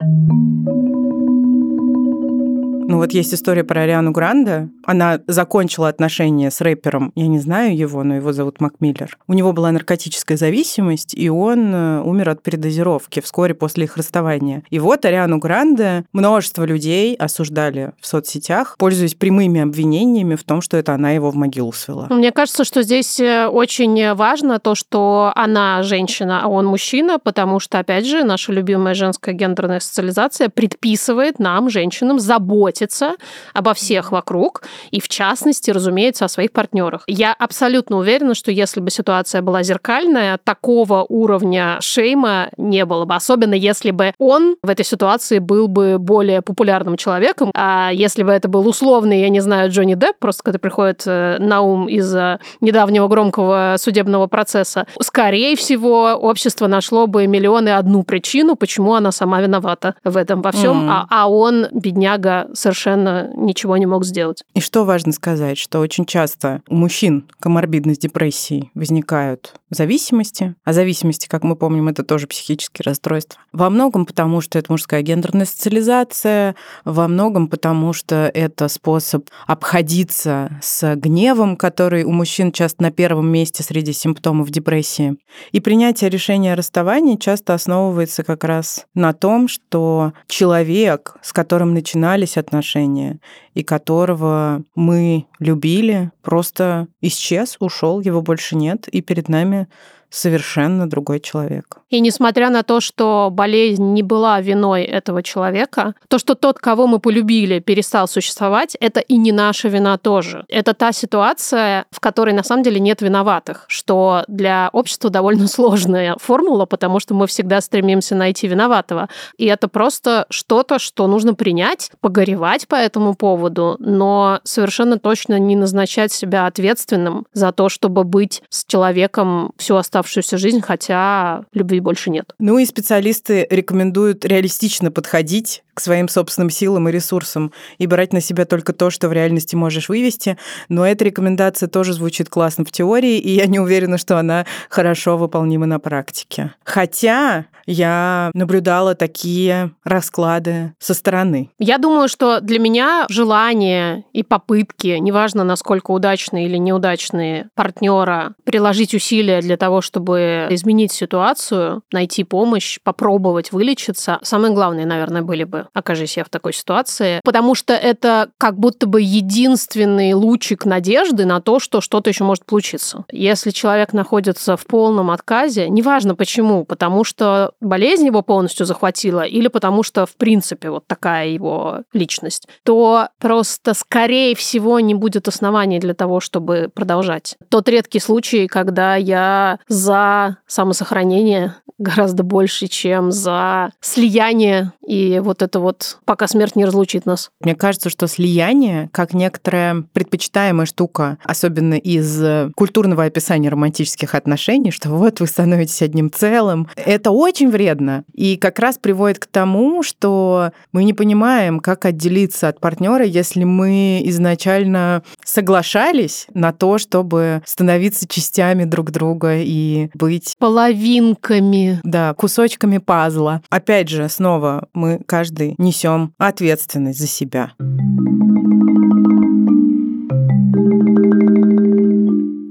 Ну 2.90 2.96
вот 2.96 3.12
есть 3.12 3.32
история 3.32 3.62
про 3.62 3.82
Ариану 3.82 4.10
Гранде. 4.10 4.68
Она 4.84 5.20
закончила 5.28 5.86
отношения 5.86 6.50
с 6.50 6.60
рэпером, 6.60 7.12
я 7.14 7.28
не 7.28 7.38
знаю 7.38 7.76
его, 7.76 8.02
но 8.02 8.16
его 8.16 8.32
зовут 8.32 8.60
Макмиллер. 8.60 9.16
У 9.28 9.32
него 9.32 9.52
была 9.52 9.70
наркотическая 9.70 10.36
зависимость, 10.36 11.14
и 11.14 11.30
он 11.30 11.72
э, 11.72 12.02
умер 12.02 12.30
от 12.30 12.42
передозировки 12.42 13.20
вскоре 13.20 13.54
после 13.54 13.84
их 13.84 13.96
расставания. 13.96 14.64
И 14.70 14.80
вот 14.80 15.04
Ариану 15.04 15.38
Гранде 15.38 16.04
множество 16.12 16.64
людей 16.64 17.14
осуждали 17.14 17.92
в 18.00 18.08
соцсетях, 18.08 18.74
пользуясь 18.76 19.14
прямыми 19.14 19.60
обвинениями 19.60 20.34
в 20.34 20.42
том, 20.42 20.60
что 20.60 20.76
это 20.76 20.92
она 20.92 21.12
его 21.12 21.30
в 21.30 21.36
могилу 21.36 21.72
свела. 21.72 22.08
Мне 22.10 22.32
кажется, 22.32 22.64
что 22.64 22.82
здесь 22.82 23.20
э, 23.20 23.46
очень 23.46 24.14
важно 24.14 24.58
то, 24.58 24.74
что 24.74 25.30
она 25.36 25.84
женщина, 25.84 26.40
а 26.42 26.48
он 26.48 26.66
мужчина, 26.66 27.20
потому 27.20 27.60
что, 27.60 27.78
опять 27.78 28.04
же, 28.04 28.24
наша 28.24 28.52
любимая 28.52 28.94
женская 28.94 29.32
гендерная 29.32 29.78
социализация 29.78 30.48
предписывает 30.48 31.38
нам, 31.38 31.70
женщинам, 31.70 32.18
заботиться 32.18 32.79
заботиться 32.80 33.16
обо 33.54 33.74
всех 33.74 34.12
вокруг, 34.12 34.62
и 34.90 35.00
в 35.00 35.08
частности, 35.08 35.70
разумеется, 35.70 36.24
о 36.24 36.28
своих 36.28 36.52
партнерах. 36.52 37.02
Я 37.06 37.32
абсолютно 37.32 37.98
уверена, 37.98 38.34
что 38.34 38.50
если 38.50 38.80
бы 38.80 38.90
ситуация 38.90 39.42
была 39.42 39.62
зеркальная, 39.62 40.38
такого 40.42 41.04
уровня 41.08 41.78
шейма 41.80 42.50
не 42.56 42.84
было 42.84 43.04
бы, 43.04 43.14
особенно 43.14 43.54
если 43.54 43.90
бы 43.90 44.12
он 44.18 44.56
в 44.62 44.70
этой 44.70 44.84
ситуации 44.84 45.38
был 45.38 45.68
бы 45.68 45.98
более 45.98 46.42
популярным 46.42 46.96
человеком, 46.96 47.50
а 47.54 47.90
если 47.92 48.22
бы 48.22 48.32
это 48.32 48.48
был 48.48 48.66
условный, 48.66 49.20
я 49.20 49.28
не 49.28 49.40
знаю, 49.40 49.70
Джонни 49.70 49.94
Депп, 49.94 50.16
просто 50.18 50.42
когда 50.42 50.58
приходит 50.58 51.02
э, 51.06 51.36
на 51.38 51.60
ум 51.60 51.88
из-за 51.88 52.40
недавнего 52.60 53.08
громкого 53.08 53.76
судебного 53.78 54.26
процесса, 54.26 54.86
скорее 55.00 55.56
всего, 55.56 56.12
общество 56.12 56.66
нашло 56.66 57.06
бы 57.06 57.26
миллионы 57.26 57.70
одну 57.70 58.02
причину, 58.02 58.56
почему 58.56 58.94
она 58.94 59.12
сама 59.12 59.40
виновата 59.40 59.94
в 60.04 60.16
этом 60.16 60.42
во 60.42 60.52
всем, 60.52 60.88
mm. 60.88 60.90
а, 60.90 61.06
а 61.10 61.28
он, 61.28 61.66
бедняга, 61.72 62.48
совершенно 62.60 63.30
ничего 63.36 63.76
не 63.76 63.86
мог 63.86 64.04
сделать. 64.04 64.44
И 64.54 64.60
что 64.60 64.84
важно 64.84 65.12
сказать, 65.12 65.58
что 65.58 65.80
очень 65.80 66.04
часто 66.04 66.62
у 66.68 66.74
мужчин 66.74 67.28
коморбидность 67.40 68.02
депрессии 68.02 68.70
возникают 68.74 69.54
зависимости, 69.74 70.54
а 70.64 70.72
зависимости, 70.72 71.26
как 71.28 71.42
мы 71.42 71.56
помним, 71.56 71.88
это 71.88 72.02
тоже 72.02 72.26
психические 72.26 72.84
расстройства. 72.84 73.40
Во 73.52 73.70
многом 73.70 74.06
потому, 74.06 74.40
что 74.40 74.58
это 74.58 74.72
мужская 74.72 75.02
гендерная 75.02 75.46
социализация, 75.46 76.56
во 76.84 77.08
многом 77.08 77.48
потому, 77.48 77.92
что 77.92 78.30
это 78.32 78.68
способ 78.68 79.28
обходиться 79.46 80.58
с 80.62 80.94
гневом, 80.96 81.56
который 81.56 82.04
у 82.04 82.10
мужчин 82.10 82.52
часто 82.52 82.82
на 82.82 82.90
первом 82.90 83.28
месте 83.28 83.62
среди 83.62 83.92
симптомов 83.92 84.50
депрессии. 84.50 85.16
И 85.52 85.60
принятие 85.60 86.10
решения 86.10 86.52
о 86.52 86.56
расставании 86.56 87.16
часто 87.16 87.54
основывается 87.54 88.24
как 88.24 88.44
раз 88.44 88.86
на 88.94 89.12
том, 89.12 89.48
что 89.48 90.12
человек, 90.26 91.16
с 91.22 91.32
которым 91.32 91.74
начинались 91.74 92.36
отношения, 92.36 93.20
и 93.54 93.62
которого 93.62 94.62
мы 94.74 95.26
любили, 95.38 96.12
просто 96.22 96.88
исчез, 97.00 97.56
ушел, 97.60 98.00
его 98.00 98.22
больше 98.22 98.56
нет, 98.56 98.88
и 98.88 99.00
перед 99.00 99.28
нами 99.28 99.68
совершенно 100.10 100.88
другой 100.88 101.20
человек. 101.20 101.78
И 101.88 102.00
несмотря 102.00 102.50
на 102.50 102.62
то, 102.62 102.80
что 102.80 103.28
болезнь 103.32 103.92
не 103.92 104.02
была 104.02 104.40
виной 104.40 104.84
этого 104.84 105.22
человека, 105.22 105.94
то, 106.08 106.18
что 106.18 106.34
тот, 106.34 106.58
кого 106.58 106.86
мы 106.86 106.98
полюбили, 106.98 107.60
перестал 107.60 108.06
существовать, 108.08 108.76
это 108.80 109.00
и 109.00 109.16
не 109.16 109.32
наша 109.32 109.68
вина 109.68 109.98
тоже. 109.98 110.44
Это 110.48 110.74
та 110.74 110.92
ситуация, 110.92 111.86
в 111.90 112.00
которой 112.00 112.34
на 112.34 112.42
самом 112.42 112.62
деле 112.62 112.80
нет 112.80 113.02
виноватых, 113.02 113.64
что 113.68 114.24
для 114.28 114.70
общества 114.72 115.10
довольно 115.10 115.46
сложная 115.48 116.16
формула, 116.20 116.66
потому 116.66 117.00
что 117.00 117.14
мы 117.14 117.26
всегда 117.26 117.60
стремимся 117.60 118.14
найти 118.14 118.46
виноватого. 118.46 119.08
И 119.36 119.46
это 119.46 119.68
просто 119.68 120.26
что-то, 120.30 120.78
что 120.78 121.06
нужно 121.06 121.34
принять, 121.34 121.90
погоревать 122.00 122.68
по 122.68 122.74
этому 122.74 123.14
поводу, 123.14 123.76
но 123.78 124.40
совершенно 124.44 124.98
точно 124.98 125.38
не 125.38 125.56
назначать 125.56 126.12
себя 126.12 126.46
ответственным 126.46 127.26
за 127.32 127.52
то, 127.52 127.68
чтобы 127.68 128.04
быть 128.04 128.42
с 128.48 128.64
человеком 128.64 129.52
всю 129.56 129.76
оставшуюся 129.76 129.99
оставшуюся 130.00 130.38
жизнь, 130.38 130.60
хотя 130.60 131.44
любви 131.52 131.80
больше 131.80 132.10
нет. 132.10 132.34
Ну 132.38 132.58
и 132.58 132.64
специалисты 132.64 133.46
рекомендуют 133.50 134.24
реалистично 134.24 134.90
подходить 134.90 135.62
своим 135.80 136.08
собственным 136.08 136.50
силам 136.50 136.88
и 136.88 136.92
ресурсам 136.92 137.52
и 137.78 137.86
брать 137.86 138.12
на 138.12 138.20
себя 138.20 138.44
только 138.44 138.72
то, 138.72 138.90
что 138.90 139.08
в 139.08 139.12
реальности 139.12 139.56
можешь 139.56 139.88
вывести. 139.88 140.36
Но 140.68 140.86
эта 140.86 141.04
рекомендация 141.04 141.68
тоже 141.68 141.92
звучит 141.92 142.28
классно 142.28 142.64
в 142.64 142.72
теории, 142.72 143.18
и 143.18 143.30
я 143.30 143.46
не 143.46 143.58
уверена, 143.58 143.98
что 143.98 144.18
она 144.18 144.46
хорошо 144.68 145.16
выполнима 145.16 145.66
на 145.66 145.78
практике. 145.78 146.54
Хотя 146.64 147.46
я 147.66 148.30
наблюдала 148.34 148.94
такие 148.94 149.72
расклады 149.84 150.74
со 150.78 150.92
стороны. 150.94 151.50
Я 151.58 151.78
думаю, 151.78 152.08
что 152.08 152.40
для 152.40 152.58
меня 152.58 153.06
желание 153.08 154.04
и 154.12 154.22
попытки, 154.22 154.98
неважно, 154.98 155.44
насколько 155.44 155.92
удачные 155.92 156.46
или 156.46 156.56
неудачные 156.56 157.48
партнера, 157.54 158.34
приложить 158.44 158.94
усилия 158.94 159.40
для 159.40 159.56
того, 159.56 159.80
чтобы 159.80 160.48
изменить 160.50 160.92
ситуацию, 160.92 161.82
найти 161.92 162.24
помощь, 162.24 162.78
попробовать 162.82 163.52
вылечиться, 163.52 164.18
самое 164.22 164.52
главное, 164.52 164.84
наверное, 164.84 165.22
были 165.22 165.44
бы 165.44 165.68
окажись 165.72 166.16
я 166.16 166.24
в 166.24 166.28
такой 166.28 166.52
ситуации, 166.52 167.20
потому 167.24 167.54
что 167.54 167.74
это 167.74 168.30
как 168.38 168.58
будто 168.58 168.86
бы 168.86 169.00
единственный 169.02 170.12
лучик 170.14 170.64
надежды 170.64 171.24
на 171.24 171.40
то, 171.40 171.60
что 171.60 171.80
что-то 171.80 172.10
еще 172.10 172.24
может 172.24 172.44
получиться. 172.44 173.04
Если 173.10 173.50
человек 173.50 173.92
находится 173.92 174.56
в 174.56 174.66
полном 174.66 175.10
отказе, 175.10 175.68
неважно 175.68 176.14
почему, 176.14 176.64
потому 176.64 177.04
что 177.04 177.52
болезнь 177.60 178.06
его 178.06 178.22
полностью 178.22 178.66
захватила 178.66 179.22
или 179.22 179.48
потому 179.48 179.82
что, 179.82 180.06
в 180.06 180.16
принципе, 180.16 180.70
вот 180.70 180.86
такая 180.86 181.28
его 181.28 181.82
личность, 181.92 182.48
то 182.64 183.08
просто, 183.18 183.74
скорее 183.74 184.34
всего, 184.34 184.80
не 184.80 184.94
будет 184.94 185.28
оснований 185.28 185.78
для 185.78 185.94
того, 185.94 186.20
чтобы 186.20 186.70
продолжать. 186.72 187.36
Тот 187.48 187.68
редкий 187.68 188.00
случай, 188.00 188.46
когда 188.46 188.96
я 188.96 189.58
за 189.68 190.38
самосохранение 190.46 191.54
гораздо 191.78 192.22
больше, 192.22 192.66
чем 192.68 193.10
за 193.10 193.72
слияние 193.80 194.72
и 194.86 195.18
вот 195.20 195.42
это 195.42 195.49
вот, 195.58 195.98
пока 196.04 196.28
смерть 196.28 196.54
не 196.54 196.64
разлучит 196.64 197.06
нас. 197.06 197.30
Мне 197.40 197.54
кажется, 197.54 197.90
что 197.90 198.06
слияние, 198.06 198.88
как 198.92 199.14
некоторая 199.14 199.84
предпочитаемая 199.92 200.66
штука, 200.66 201.18
особенно 201.24 201.74
из 201.74 202.52
культурного 202.54 203.04
описания 203.04 203.48
романтических 203.48 204.14
отношений, 204.14 204.70
что 204.70 204.90
вот 204.90 205.20
вы 205.20 205.26
становитесь 205.26 205.82
одним 205.82 206.10
целым, 206.12 206.68
это 206.76 207.10
очень 207.10 207.50
вредно. 207.50 208.04
И 208.14 208.36
как 208.36 208.58
раз 208.58 208.78
приводит 208.78 209.18
к 209.18 209.26
тому, 209.26 209.82
что 209.82 210.52
мы 210.72 210.84
не 210.84 210.92
понимаем, 210.94 211.60
как 211.60 211.84
отделиться 211.84 212.48
от 212.48 212.60
партнера, 212.60 213.04
если 213.04 213.44
мы 213.44 214.02
изначально 214.04 215.02
соглашались 215.24 216.26
на 216.34 216.52
то, 216.52 216.78
чтобы 216.78 217.42
становиться 217.46 218.06
частями 218.06 218.64
друг 218.64 218.90
друга 218.90 219.36
и 219.36 219.88
быть 219.94 220.36
половинками. 220.38 221.80
Да, 221.82 222.14
кусочками 222.14 222.78
пазла. 222.78 223.42
Опять 223.48 223.88
же, 223.88 224.08
снова 224.08 224.68
мы 224.74 225.00
каждый 225.40 225.54
несем 225.58 226.14
ответственность 226.18 226.98
за 226.98 227.06
себя. 227.06 227.52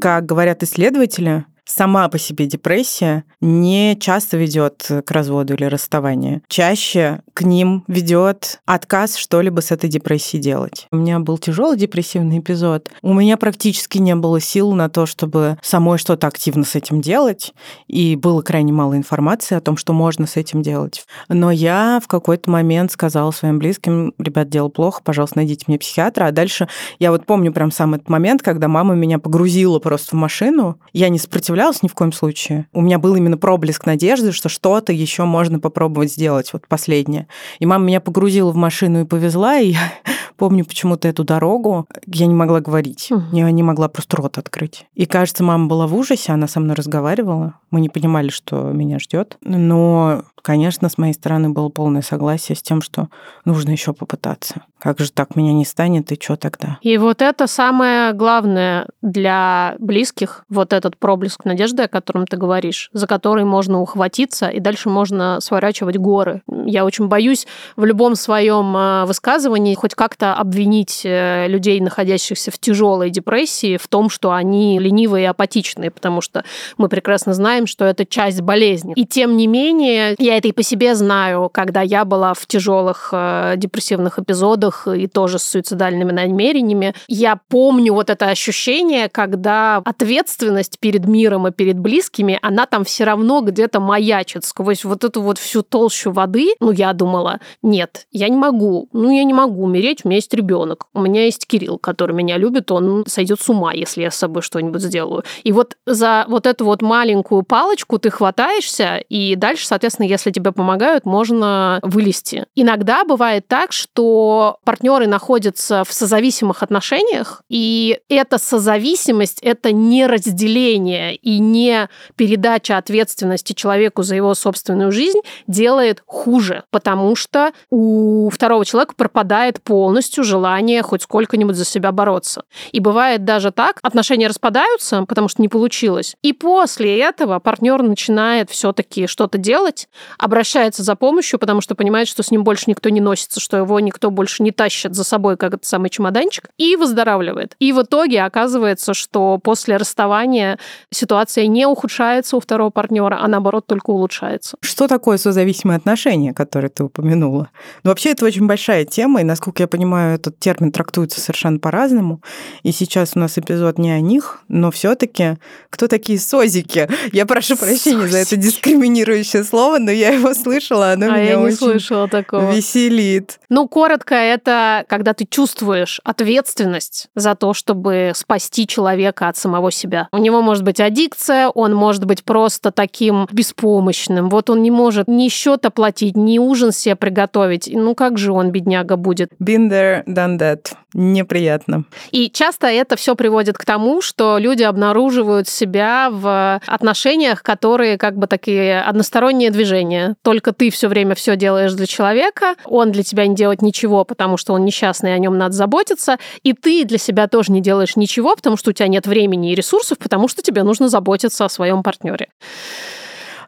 Как 0.01 0.25
говорят 0.25 0.63
исследователи, 0.63 1.45
сама 1.69 2.09
по 2.09 2.17
себе 2.17 2.47
депрессия 2.47 3.23
не 3.41 3.95
часто 3.99 4.37
ведет 4.37 4.89
к 5.05 5.11
разводу 5.11 5.53
или 5.53 5.65
расставанию. 5.65 6.41
Чаще 6.47 7.21
к 7.33 7.43
ним 7.43 7.83
ведет 7.87 8.59
отказ 8.65 9.15
что-либо 9.15 9.61
с 9.61 9.71
этой 9.71 9.89
депрессией 9.89 10.41
делать. 10.41 10.87
У 10.91 10.97
меня 10.97 11.19
был 11.19 11.37
тяжелый 11.37 11.77
депрессивный 11.77 12.39
эпизод. 12.39 12.89
У 13.01 13.13
меня 13.13 13.37
практически 13.37 13.99
не 13.99 14.15
было 14.15 14.41
сил 14.41 14.73
на 14.73 14.89
то, 14.89 15.05
чтобы 15.05 15.57
самой 15.61 15.99
что-то 15.99 16.27
активно 16.27 16.65
с 16.65 16.75
этим 16.75 17.01
делать. 17.01 17.53
И 17.87 18.15
было 18.15 18.41
крайне 18.41 18.73
мало 18.73 18.97
информации 18.97 19.55
о 19.55 19.61
том, 19.61 19.77
что 19.77 19.93
можно 19.93 20.25
с 20.25 20.35
этим 20.35 20.61
делать. 20.61 21.05
Но 21.29 21.51
я 21.51 21.99
в 22.03 22.07
какой-то 22.07 22.49
момент 22.49 22.91
сказала 22.91 23.31
своим 23.31 23.59
близким, 23.59 24.13
ребят, 24.17 24.49
дело 24.49 24.69
плохо, 24.69 25.01
пожалуйста, 25.03 25.37
найдите 25.37 25.65
мне 25.67 25.77
психиатра. 25.77 26.25
А 26.25 26.31
дальше 26.31 26.67
я 26.97 27.11
вот 27.11 27.25
помню 27.25 27.53
прям 27.53 27.71
сам 27.71 27.93
этот 27.93 28.09
момент, 28.09 28.41
когда 28.41 28.67
мама 28.67 28.95
меня 28.95 29.19
погрузила 29.19 29.79
просто 29.79 30.15
в 30.15 30.19
машину. 30.19 30.79
Я 30.93 31.09
не 31.09 31.19
сопротивлялась 31.19 31.58
сопротивлялась 31.59 31.83
ни 31.83 31.87
в 31.87 31.93
коем 31.93 32.11
случае. 32.11 32.67
У 32.73 32.81
меня 32.81 32.99
был 32.99 33.15
именно 33.15 33.37
проблеск 33.37 33.85
надежды, 33.85 34.31
что 34.31 34.49
что-то 34.49 34.93
еще 34.93 35.25
можно 35.25 35.59
попробовать 35.59 36.11
сделать, 36.11 36.53
вот 36.53 36.67
последнее. 36.67 37.27
И 37.59 37.65
мама 37.65 37.85
меня 37.85 37.99
погрузила 37.99 38.51
в 38.51 38.55
машину 38.55 39.01
и 39.01 39.05
повезла, 39.05 39.57
и 39.59 39.71
я 39.71 39.93
помню 40.37 40.65
почему-то 40.65 41.07
эту 41.07 41.23
дорогу, 41.23 41.87
я 42.05 42.27
не 42.27 42.33
могла 42.33 42.61
говорить, 42.61 43.11
я 43.31 43.51
не 43.51 43.63
могла 43.63 43.89
просто 43.89 44.17
рот 44.17 44.37
открыть. 44.37 44.85
И 44.95 45.05
кажется, 45.05 45.43
мама 45.43 45.67
была 45.67 45.87
в 45.87 45.95
ужасе, 45.95 46.31
она 46.31 46.47
со 46.47 46.59
мной 46.59 46.75
разговаривала, 46.75 47.55
мы 47.71 47.81
не 47.81 47.89
понимали, 47.89 48.29
что 48.29 48.71
меня 48.71 48.99
ждет, 48.99 49.37
но 49.41 50.23
Конечно, 50.49 50.89
с 50.89 50.97
моей 50.97 51.13
стороны 51.13 51.49
было 51.51 51.69
полное 51.69 52.01
согласие 52.01 52.55
с 52.55 52.63
тем, 52.63 52.81
что 52.81 53.09
нужно 53.45 53.69
еще 53.69 53.93
попытаться. 53.93 54.63
Как 54.79 54.97
же 54.99 55.11
так 55.11 55.35
меня 55.35 55.53
не 55.53 55.63
станет, 55.63 56.11
и 56.11 56.19
что 56.19 56.37
тогда? 56.37 56.79
И 56.81 56.97
вот 56.97 57.21
это 57.21 57.45
самое 57.45 58.13
главное 58.13 58.87
для 59.03 59.75
близких, 59.77 60.45
вот 60.49 60.73
этот 60.73 60.97
проблеск 60.97 61.45
надежды, 61.45 61.83
о 61.83 61.87
котором 61.87 62.25
ты 62.25 62.37
говоришь, 62.37 62.89
за 62.93 63.05
который 63.05 63.43
можно 63.43 63.81
ухватиться, 63.81 64.47
и 64.47 64.59
дальше 64.59 64.89
можно 64.89 65.39
сворачивать 65.41 65.97
горы. 65.97 66.41
Я 66.65 66.85
очень 66.85 67.09
боюсь 67.09 67.45
в 67.75 67.85
любом 67.85 68.15
своем 68.15 68.75
э, 68.75 69.05
высказывании 69.05 69.75
хоть 69.75 69.93
как-то 69.93 70.33
обвинить 70.33 71.01
э, 71.03 71.47
людей, 71.47 71.79
находящихся 71.81 72.49
в 72.49 72.57
тяжелой 72.57 73.11
депрессии, 73.11 73.77
в 73.77 73.87
том, 73.87 74.09
что 74.09 74.31
они 74.31 74.79
ленивые 74.79 75.25
и 75.25 75.27
апатичные, 75.27 75.91
потому 75.91 76.21
что 76.21 76.43
мы 76.77 76.87
прекрасно 76.87 77.33
знаем, 77.33 77.67
что 77.67 77.85
это 77.85 78.05
часть 78.05 78.41
болезни. 78.41 78.93
И 78.95 79.05
тем 79.05 79.35
не 79.35 79.45
менее, 79.45 80.15
я 80.17 80.38
это 80.39 80.47
и 80.47 80.51
по 80.51 80.63
себе 80.63 80.95
знаю, 80.95 81.49
когда 81.53 81.81
я 81.81 82.05
была 82.05 82.33
в 82.33 82.45
тяжелых 82.47 83.09
э, 83.11 83.55
депрессивных 83.57 84.19
эпизодах 84.19 84.87
и 84.87 85.07
тоже 85.07 85.37
с 85.37 85.43
суицидальными 85.43 86.11
намерениями. 86.11 86.95
Я 87.07 87.39
помню 87.49 87.93
вот 87.93 88.09
это 88.09 88.27
ощущение, 88.27 89.09
когда 89.09 89.81
ответственность 89.83 90.79
перед 90.79 91.05
миром 91.05 91.47
и 91.47 91.51
перед 91.51 91.77
близкими, 91.77 92.39
она 92.41 92.65
там 92.65 92.85
все 92.85 93.03
равно 93.03 93.41
где-то 93.41 93.79
маячит 93.79 94.45
сквозь 94.45 94.85
вот 94.85 95.03
эту 95.03 95.21
вот 95.21 95.37
всю 95.37 95.61
толщу 95.61 96.11
воды. 96.11 96.55
Ну, 96.61 96.71
я 96.71 96.93
думала, 96.93 97.39
нет, 97.61 98.07
я 98.11 98.29
не 98.29 98.37
могу. 98.37 98.87
Ну, 98.93 99.11
я 99.11 99.23
не 99.23 99.33
могу 99.33 99.63
умереть, 99.63 100.01
у 100.03 100.07
меня 100.07 100.17
есть 100.17 100.33
ребенок. 100.33 100.87
У 100.93 101.01
меня 101.01 101.25
есть 101.25 101.45
Кирилл, 101.47 101.77
который 101.77 102.15
меня 102.15 102.37
любит, 102.37 102.71
он 102.71 103.03
сойдет 103.07 103.41
с 103.41 103.49
ума, 103.49 103.73
если 103.73 104.03
я 104.03 104.11
с 104.11 104.15
собой 104.15 104.41
что-нибудь 104.41 104.81
сделаю. 104.81 105.23
И 105.43 105.51
вот 105.51 105.75
за 105.85 106.25
вот 106.29 106.47
эту 106.47 106.63
вот 106.63 106.81
маленькую 106.81 107.43
палочку 107.43 107.99
ты 107.99 108.09
хватаешься, 108.09 108.97
и 109.09 109.35
дальше, 109.35 109.67
соответственно, 109.67 110.07
если 110.07 110.18
если 110.19 110.31
тебе 110.31 110.51
помогают, 110.51 111.05
можно 111.05 111.79
вылезти. 111.81 112.45
Иногда 112.55 113.03
бывает 113.03 113.47
так, 113.47 113.71
что 113.71 114.57
партнеры 114.65 115.07
находятся 115.07 115.83
в 115.85 115.93
созависимых 115.93 116.61
отношениях, 116.61 117.41
и 117.49 117.99
эта 118.09 118.37
созависимость— 118.37 119.39
это 119.41 119.71
не 119.71 120.07
разделение 120.07 121.15
и 121.15 121.39
не 121.39 121.89
передача 122.15 122.77
ответственности 122.77 123.53
человеку 123.53 124.03
за 124.03 124.15
его 124.15 124.35
собственную 124.35 124.91
жизнь 124.91 125.19
делает 125.47 126.03
хуже, 126.05 126.63
потому 126.69 127.15
что 127.15 127.51
у 127.69 128.29
второго 128.29 128.65
человека 128.65 128.93
пропадает 128.95 129.61
полностью 129.63 130.23
желание 130.23 130.81
хоть 130.81 131.03
сколько-нибудь 131.03 131.55
за 131.55 131.65
себя 131.65 131.91
бороться. 131.91 132.43
И 132.71 132.79
бывает 132.79 133.23
даже 133.23 133.51
так, 133.51 133.79
отношения 133.81 134.27
распадаются, 134.27 135.05
потому 135.07 135.29
что 135.29 135.41
не 135.41 135.47
получилось. 135.47 136.15
И 136.21 136.33
после 136.33 136.99
этого 136.99 137.39
партнер 137.39 137.81
начинает 137.81 138.49
все-таки 138.49 139.07
что-то 139.07 139.37
делать, 139.37 139.87
обращается 140.17 140.83
за 140.83 140.95
помощью, 140.95 141.39
потому 141.39 141.61
что 141.61 141.75
понимает, 141.75 142.07
что 142.07 142.23
с 142.23 142.31
ним 142.31 142.43
больше 142.43 142.65
никто 142.67 142.89
не 142.89 143.01
носится, 143.01 143.39
что 143.39 143.57
его 143.57 143.79
никто 143.79 144.11
больше 144.11 144.43
не 144.43 144.51
тащит 144.51 144.95
за 144.95 145.03
собой, 145.03 145.37
как 145.37 145.53
этот 145.53 145.65
самый 145.65 145.89
чемоданчик, 145.89 146.49
и 146.57 146.75
выздоравливает. 146.75 147.55
И 147.59 147.71
в 147.71 147.81
итоге 147.81 148.23
оказывается, 148.23 148.93
что 148.93 149.37
после 149.37 149.77
расставания 149.77 150.59
ситуация 150.91 151.47
не 151.47 151.65
ухудшается 151.65 152.37
у 152.37 152.39
второго 152.39 152.69
партнера, 152.69 153.19
а 153.21 153.27
наоборот 153.27 153.65
только 153.67 153.91
улучшается. 153.91 154.57
Что 154.61 154.87
такое 154.87 155.17
созависимые 155.17 155.77
отношения, 155.77 156.33
которые 156.33 156.69
ты 156.69 156.83
упомянула? 156.83 157.49
Ну, 157.83 157.91
вообще, 157.91 158.11
это 158.11 158.25
очень 158.25 158.47
большая 158.47 158.85
тема, 158.85 159.21
и, 159.21 159.23
насколько 159.23 159.63
я 159.63 159.67
понимаю, 159.67 160.15
этот 160.15 160.39
термин 160.39 160.71
трактуется 160.71 161.19
совершенно 161.21 161.59
по-разному. 161.59 162.21
И 162.63 162.71
сейчас 162.71 163.11
у 163.15 163.19
нас 163.19 163.37
эпизод 163.37 163.77
не 163.77 163.91
о 163.91 163.99
них, 163.99 164.41
но 164.47 164.71
все 164.71 164.95
таки 164.95 165.37
кто 165.69 165.87
такие 165.87 166.19
созики? 166.19 166.89
Я 167.11 167.25
прошу 167.25 167.55
прощения 167.55 168.01
Созики. 168.01 168.11
за 168.11 168.17
это 168.19 168.35
дискриминирующее 168.35 169.43
слово, 169.43 169.77
но 169.79 169.91
я 169.99 170.09
его 170.09 170.33
слышала, 170.33 170.93
оно 170.93 171.07
а 171.07 171.09
меня 171.09 171.23
я 171.23 171.35
не 171.35 171.43
очень 171.43 171.57
слышала 171.57 172.07
такого. 172.07 172.51
веселит. 172.51 173.39
Ну, 173.49 173.67
коротко, 173.67 174.15
это 174.15 174.85
когда 174.87 175.13
ты 175.13 175.25
чувствуешь 175.29 175.99
ответственность 176.03 177.07
за 177.15 177.35
то, 177.35 177.53
чтобы 177.53 178.11
спасти 178.15 178.67
человека 178.67 179.27
от 179.27 179.37
самого 179.37 179.71
себя. 179.71 180.07
У 180.11 180.17
него 180.17 180.41
может 180.41 180.63
быть 180.63 180.79
аддикция, 180.79 181.49
он 181.49 181.73
может 181.73 182.05
быть 182.05 182.23
просто 182.23 182.71
таким 182.71 183.27
беспомощным. 183.31 184.29
Вот 184.29 184.49
он 184.49 184.61
не 184.61 184.71
может 184.71 185.07
ни 185.07 185.29
счет 185.29 185.65
оплатить, 185.65 186.15
ни 186.15 186.39
ужин 186.39 186.71
себе 186.71 186.95
приготовить. 186.95 187.69
Ну, 187.71 187.95
как 187.95 188.17
же 188.17 188.31
он, 188.31 188.51
бедняга, 188.51 188.95
будет? 188.95 189.31
Been 189.41 189.69
there, 189.69 190.03
done 190.05 190.37
that. 190.37 190.73
Неприятно. 190.93 191.83
И 192.11 192.31
часто 192.31 192.67
это 192.67 192.95
все 192.95 193.15
приводит 193.15 193.57
к 193.57 193.65
тому, 193.65 194.01
что 194.01 194.39
люди 194.39 194.63
обнаруживают 194.63 195.47
себя 195.47 196.09
в 196.11 196.59
отношениях, 196.65 197.43
которые 197.43 197.97
как 197.97 198.17
бы 198.17 198.25
такие 198.25 198.81
односторонние 198.81 199.51
движения. 199.51 200.15
Только 200.23 200.51
ты 200.51 200.71
все 200.71 200.87
время 200.87 201.13
все 201.13 201.35
делаешь 201.35 201.73
для 201.73 201.85
человека, 201.85 202.55
он 202.65 202.91
для 202.91 203.03
тебя 203.03 203.27
не 203.27 203.35
делает 203.35 203.61
ничего, 203.61 204.03
потому 204.03 204.37
что 204.37 204.53
он 204.53 204.65
несчастный, 204.65 205.13
о 205.13 205.19
нем 205.19 205.37
надо 205.37 205.53
заботиться, 205.53 206.17
и 206.41 206.53
ты 206.53 206.83
для 206.85 206.97
себя 206.97 207.27
тоже 207.27 207.51
не 207.51 207.61
делаешь 207.61 207.95
ничего, 207.95 208.35
потому 208.35 208.57
что 208.57 208.71
у 208.71 208.73
тебя 208.73 208.87
нет 208.87 209.05
времени 209.05 209.51
и 209.51 209.55
ресурсов, 209.55 209.99
потому 209.99 210.27
что 210.27 210.41
тебе 210.41 210.63
нужно 210.63 210.89
заботиться 210.89 211.45
о 211.45 211.49
своем 211.49 211.83
партнере. 211.83 212.29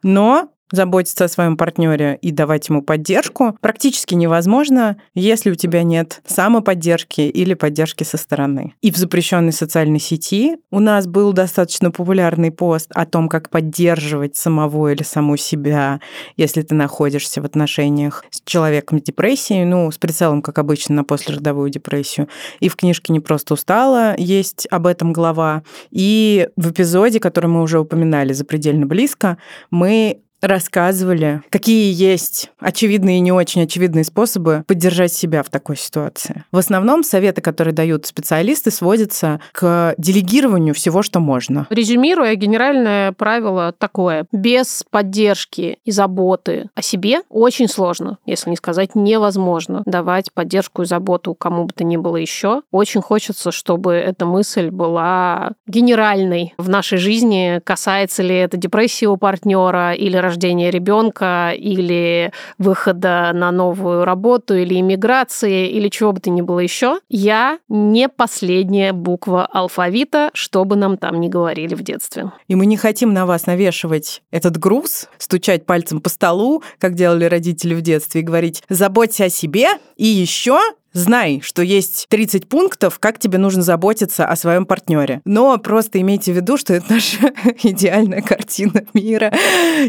Но 0.04 0.50
заботиться 0.72 1.26
о 1.26 1.28
своем 1.28 1.58
партнере 1.58 2.18
и 2.22 2.32
давать 2.32 2.70
ему 2.70 2.82
поддержку 2.82 3.58
практически 3.62 4.16
невозможно, 4.16 4.98
если 5.14 5.52
у 5.52 5.56
тебя 5.56 5.84
нет 5.84 6.22
самоподдержки 6.26 7.22
или 7.22 7.54
поддержки 7.54 8.04
со 8.04 8.18
стороны. 8.18 8.74
И 8.82 8.92
в 8.92 8.98
запрещенной 8.98 9.52
социальной 9.52 10.00
сети 10.00 10.58
у 10.72 10.80
нас 10.80 11.08
был 11.08 11.34
достаточно 11.34 11.92
популярный 11.92 12.52
пост 12.52 12.92
о 12.94 13.06
том, 13.06 13.30
как 13.30 13.50
поддерживать 13.50 14.36
самого 14.36 14.92
или 14.92 15.04
саму 15.04 15.38
себя, 15.38 16.00
если 16.38 16.62
ты 16.62 16.76
находишься 16.76 17.42
в 17.42 17.46
отношениях 17.46 18.26
с 18.30 18.42
человеком 18.46 19.00
с 19.00 19.04
депрессией, 19.04 19.66
ну, 19.66 19.92
с 19.92 19.98
прицелом, 19.98 20.42
как 20.42 20.60
обычно, 20.60 20.96
на 20.96 21.04
послеродовую 21.04 21.70
депрессию. 21.70 22.28
И 22.60 22.70
в 22.70 22.76
книжке 22.76 23.14
«Не 23.14 23.20
просто 23.20 23.54
устала» 23.54 24.16
есть 24.18 24.68
об 24.72 24.88
этом 24.88 25.14
глава. 25.14 25.64
И 25.90 26.50
в 26.56 26.72
эпизоде, 26.72 27.20
который 27.20 27.48
мы 27.48 27.62
уже 27.62 27.80
упоминали, 27.80 28.34
«Запредельно 28.34 28.86
близко», 28.86 29.38
мы 29.70 30.22
рассказывали, 30.42 31.42
какие 31.50 31.94
есть 31.94 32.52
очевидные 32.60 33.18
и 33.18 33.22
не 33.22 33.32
очень 33.32 33.64
очевидные 33.64 34.04
способы 34.04 34.64
поддержать 34.68 35.14
себя 35.14 35.44
в 35.44 35.50
такой 35.50 35.78
ситуации. 35.78 36.44
В 36.52 36.58
основном 36.58 37.04
советы, 37.04 37.42
которые 37.42 37.74
дают 37.74 38.06
специалисты, 38.06 38.72
сводятся 38.72 39.40
к 39.52 39.96
делегированию 39.98 40.74
всего, 40.74 41.04
что 41.04 41.20
можно. 41.20 41.68
Резюмируя, 41.70 42.36
генеральное 42.36 43.12
правило 43.12 43.74
такое. 43.78 44.26
Без 44.32 44.84
поддержки 44.90 45.78
и 45.84 45.92
заботы 45.92 46.70
о 46.76 46.82
себе 46.82 47.22
очень 47.30 47.68
сложно, 47.68 48.18
если 48.26 48.50
не 48.50 48.56
сказать 48.56 48.96
невозможно, 48.96 49.84
давать 49.86 50.32
поддержку 50.34 50.84
и 50.84 50.86
заботу 50.86 51.34
кому 51.34 51.66
бы 51.66 51.74
то 51.74 51.84
ни 51.84 51.98
было 51.98 52.18
еще. 52.18 52.62
Очень 52.72 53.02
хочется, 53.02 53.52
чтобы 53.52 53.94
эта 53.94 54.26
мысль 54.26 54.70
была 54.70 55.52
генеральной 55.68 56.54
в 56.58 56.70
нашей 56.70 56.98
жизни. 56.98 57.62
Касается 57.64 58.24
ли 58.24 58.36
это 58.36 58.58
депрессии 58.58 59.06
у 59.06 59.18
партнера 59.18 59.94
или 59.94 60.18
рождения 60.32 60.72
ребенка 60.72 61.52
или 61.56 62.32
выхода 62.58 63.32
на 63.34 63.52
новую 63.52 64.06
работу 64.06 64.56
или 64.56 64.80
иммиграции 64.80 65.70
или 65.70 65.90
чего 65.90 66.14
бы 66.14 66.20
то 66.20 66.30
ни 66.30 66.42
было 66.42 66.60
еще, 66.60 67.00
я 67.10 67.60
не 67.70 68.08
последняя 68.10 68.94
буква 68.94 69.46
алфавита, 69.46 70.32
что 70.34 70.64
бы 70.64 70.76
нам 70.76 70.98
там 70.98 71.20
ни 71.20 71.28
говорили 71.28 71.76
в 71.76 71.84
детстве. 71.84 72.32
И 72.48 72.56
мы 72.56 72.66
не 72.66 72.78
хотим 72.78 73.14
на 73.14 73.26
вас 73.26 73.46
навешивать 73.46 74.22
этот 74.32 74.58
груз, 74.58 75.10
стучать 75.18 75.66
пальцем 75.66 76.00
по 76.02 76.10
столу, 76.10 76.64
как 76.80 76.96
делали 76.96 77.26
родители 77.26 77.74
в 77.74 77.82
детстве, 77.82 78.22
и 78.22 78.24
говорить 78.24 78.64
«заботься 78.70 79.26
о 79.26 79.30
себе», 79.30 79.68
и 79.98 80.06
еще 80.06 80.60
Знай, 80.94 81.42
что 81.42 81.62
есть 81.62 82.08
30 82.10 82.48
пунктов, 82.50 83.00
как 83.00 83.18
тебе 83.18 83.38
нужно 83.38 83.62
заботиться 83.62 84.26
о 84.26 84.36
своем 84.36 84.66
партнере. 84.66 85.22
Но 85.26 85.58
просто 85.58 86.02
имейте 86.02 86.34
в 86.34 86.36
виду, 86.36 86.58
что 86.58 86.74
это 86.74 86.94
наша 86.94 87.34
идеальная 87.64 88.22
картина 88.22 88.84
мира, 88.94 89.34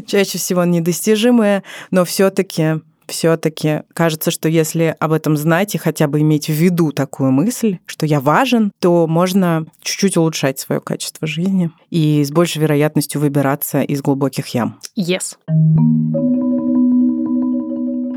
чаще 0.07 0.39
всего 0.39 0.65
недостижимая, 0.65 1.65
но 1.91 2.05
все-таки 2.05 2.81
все-таки 3.09 3.83
кажется, 3.93 4.31
что 4.31 4.49
если 4.49 4.97
об 4.99 5.13
этом 5.13 5.37
знать 5.37 5.75
и 5.75 5.79
хотя 5.79 6.07
бы 6.07 6.21
иметь 6.21 6.47
в 6.47 6.53
виду 6.53 6.93
такую 6.93 7.31
мысль, 7.31 7.79
что 7.87 8.07
я 8.07 8.21
важен, 8.21 8.73
то 8.81 9.07
можно 9.07 9.67
чуть-чуть 9.83 10.17
улучшать 10.17 10.59
свое 10.59 10.81
качество 10.81 11.27
жизни 11.27 11.71
и 11.91 12.25
с 12.25 12.31
большей 12.31 12.63
вероятностью 12.63 13.21
выбираться 13.21 13.83
из 13.83 14.01
глубоких 14.03 14.49
ям. 14.49 14.79
Yes. 14.97 15.37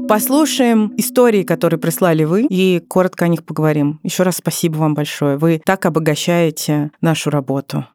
Послушаем 0.07 0.93
истории, 0.97 1.41
которые 1.43 1.79
прислали 1.79 2.25
вы, 2.25 2.45
и 2.47 2.79
коротко 2.79 3.25
о 3.25 3.27
них 3.27 3.43
поговорим. 3.43 3.99
Еще 4.03 4.21
раз 4.21 4.37
спасибо 4.37 4.77
вам 4.77 4.93
большое. 4.93 5.37
Вы 5.37 5.59
так 5.65 5.85
обогащаете 5.85 6.91
нашу 7.01 7.31
работу. 7.31 7.85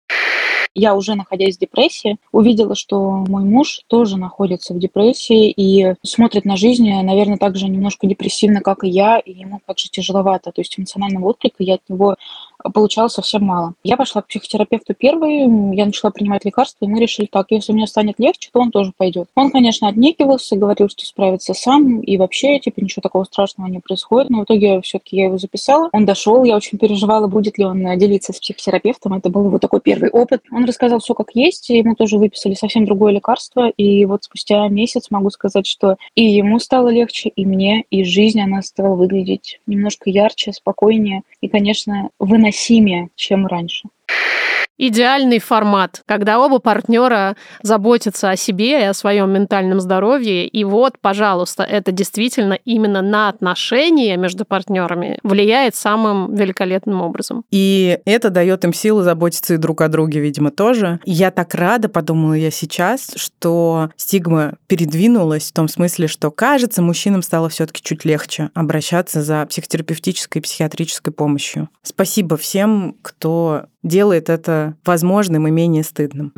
Я 0.75 0.95
уже 0.95 1.15
находясь 1.15 1.57
в 1.57 1.61
депрессии, 1.61 2.17
увидела, 2.31 2.75
что 2.75 3.11
мой 3.29 3.43
муж 3.43 3.81
тоже 3.89 4.17
находится 4.17 4.73
в 4.73 4.79
депрессии 4.79 5.51
и 5.51 5.95
смотрит 6.05 6.45
на 6.45 6.57
жизнь, 6.57 6.89
наверное, 6.89 7.39
так 7.39 7.57
же 7.57 7.69
немножко 7.69 8.07
депрессивно, 8.07 8.61
как 8.61 8.85
и 8.85 8.89
я, 8.89 9.19
и 9.19 9.33
ему 9.33 9.61
также 9.67 9.89
тяжеловато. 9.89 10.53
То 10.53 10.61
есть 10.61 10.79
эмоционального 10.79 11.27
отклика 11.27 11.63
я 11.65 11.75
от 11.75 11.89
него 11.89 12.17
получала 12.73 13.09
совсем 13.09 13.45
мало. 13.45 13.75
Я 13.83 13.97
пошла 13.97 14.23
к 14.23 14.29
психотерапевту 14.29 14.95
первой, 14.95 15.41
я 15.75 15.87
начала 15.87 16.11
принимать 16.11 16.45
лекарства, 16.45 16.85
и 16.85 16.89
мы 16.89 17.01
решили 17.01 17.27
так, 17.27 17.47
если 17.51 17.73
мне 17.73 17.87
станет 17.87 18.19
легче, 18.19 18.51
то 18.53 18.61
он 18.61 18.71
тоже 18.71 18.93
пойдет. 18.97 19.29
Он, 19.35 19.51
конечно, 19.51 19.89
отнекивался, 19.89 20.57
говорил, 20.57 20.89
что 20.89 21.05
справится 21.05 21.55
сам, 21.55 22.01
и 22.01 22.17
вообще, 22.17 22.59
типа, 22.59 22.81
ничего 22.81 23.03
такого 23.03 23.25
страшного 23.25 23.69
не 23.69 23.81
происходит, 23.81 24.31
но 24.31 24.41
в 24.41 24.45
итоге 24.45 24.81
все-таки 24.83 25.17
я 25.17 25.25
его 25.25 25.39
записала. 25.39 25.89
Он 25.93 26.05
дошел, 26.05 26.45
я 26.45 26.57
очень 26.57 26.79
переживала, 26.79 27.27
будет 27.27 27.59
ли 27.59 27.65
он 27.65 27.99
делиться 27.99 28.33
с 28.33 28.41
психотерапевтом, 28.41 29.15
это 29.15 29.31
был 29.31 29.47
его 29.47 29.59
такой 29.59 29.81
первый 29.81 30.11
опыт. 30.11 30.43
Он 30.53 30.65
рассказал 30.65 31.01
все 31.01 31.15
как 31.15 31.29
есть, 31.35 31.69
ему 31.71 31.95
тоже 31.95 32.19
выписали 32.19 32.55
совсем 32.55 32.85
другое 32.85 33.13
лекарство, 33.13 33.69
и 33.69 34.05
вот 34.05 34.25
спустя 34.25 34.69
месяц 34.69 35.11
могу 35.11 35.31
сказать, 35.31 35.67
что 35.67 35.97
и 36.15 36.25
ему 36.25 36.59
стало 36.59 36.89
легче, 36.89 37.29
и 37.29 37.47
мне, 37.47 37.85
и 37.91 38.05
жизнь 38.05 38.41
она 38.41 38.63
стала 38.63 38.95
выглядеть 38.95 39.61
немножко 39.67 40.11
ярче, 40.11 40.53
спокойнее, 40.53 41.23
и, 41.41 41.49
конечно, 41.49 42.11
выносить 42.19 42.50
невыносимее, 42.51 43.11
чем 43.15 43.47
раньше 43.47 43.89
идеальный 44.81 45.39
формат, 45.39 46.03
когда 46.07 46.41
оба 46.41 46.59
партнера 46.59 47.37
заботятся 47.63 48.31
о 48.31 48.37
себе 48.37 48.81
и 48.81 48.85
о 48.85 48.95
своем 48.95 49.31
ментальном 49.31 49.79
здоровье. 49.81 50.49
И 50.49 50.65
вот, 50.65 50.99
пожалуйста, 51.01 51.63
это 51.63 51.93
действительно 51.93 52.55
именно 52.65 53.03
на 53.03 53.29
отношения 53.29 54.17
между 54.17 54.45
партнерами 54.45 55.19
влияет 55.23 55.75
самым 55.75 56.35
великолепным 56.35 57.03
образом. 57.03 57.45
И 57.51 57.99
это 58.07 58.31
дает 58.31 58.65
им 58.65 58.73
силы 58.73 59.03
заботиться 59.03 59.55
и 59.55 59.59
друг 59.59 59.83
о 59.83 59.89
друге, 59.89 60.21
видимо, 60.21 60.51
тоже. 60.51 60.99
я 61.05 61.31
так 61.31 61.55
рада, 61.55 61.89
подумала 61.89 62.33
я 62.33 62.51
сейчас, 62.51 63.13
что 63.17 63.91
стигма 63.97 64.55
передвинулась 64.67 65.51
в 65.51 65.53
том 65.53 65.69
смысле, 65.69 66.09
что, 66.09 66.31
кажется, 66.31 66.81
мужчинам 66.81 67.23
стало 67.23 67.51
все-таки 67.51 67.83
чуть 67.83 68.07
легче 68.07 68.51
обращаться 68.55 69.23
за 69.23 69.45
психотерапевтической 69.45 70.41
и 70.41 70.43
психиатрической 70.43 71.13
помощью. 71.13 71.69
Спасибо 71.83 72.39
всем, 72.39 72.97
кто 73.03 73.67
делает 73.83 74.29
это 74.29 74.77
возможным 74.85 75.47
и 75.47 75.51
менее 75.51 75.85
стыдным. 75.85 76.33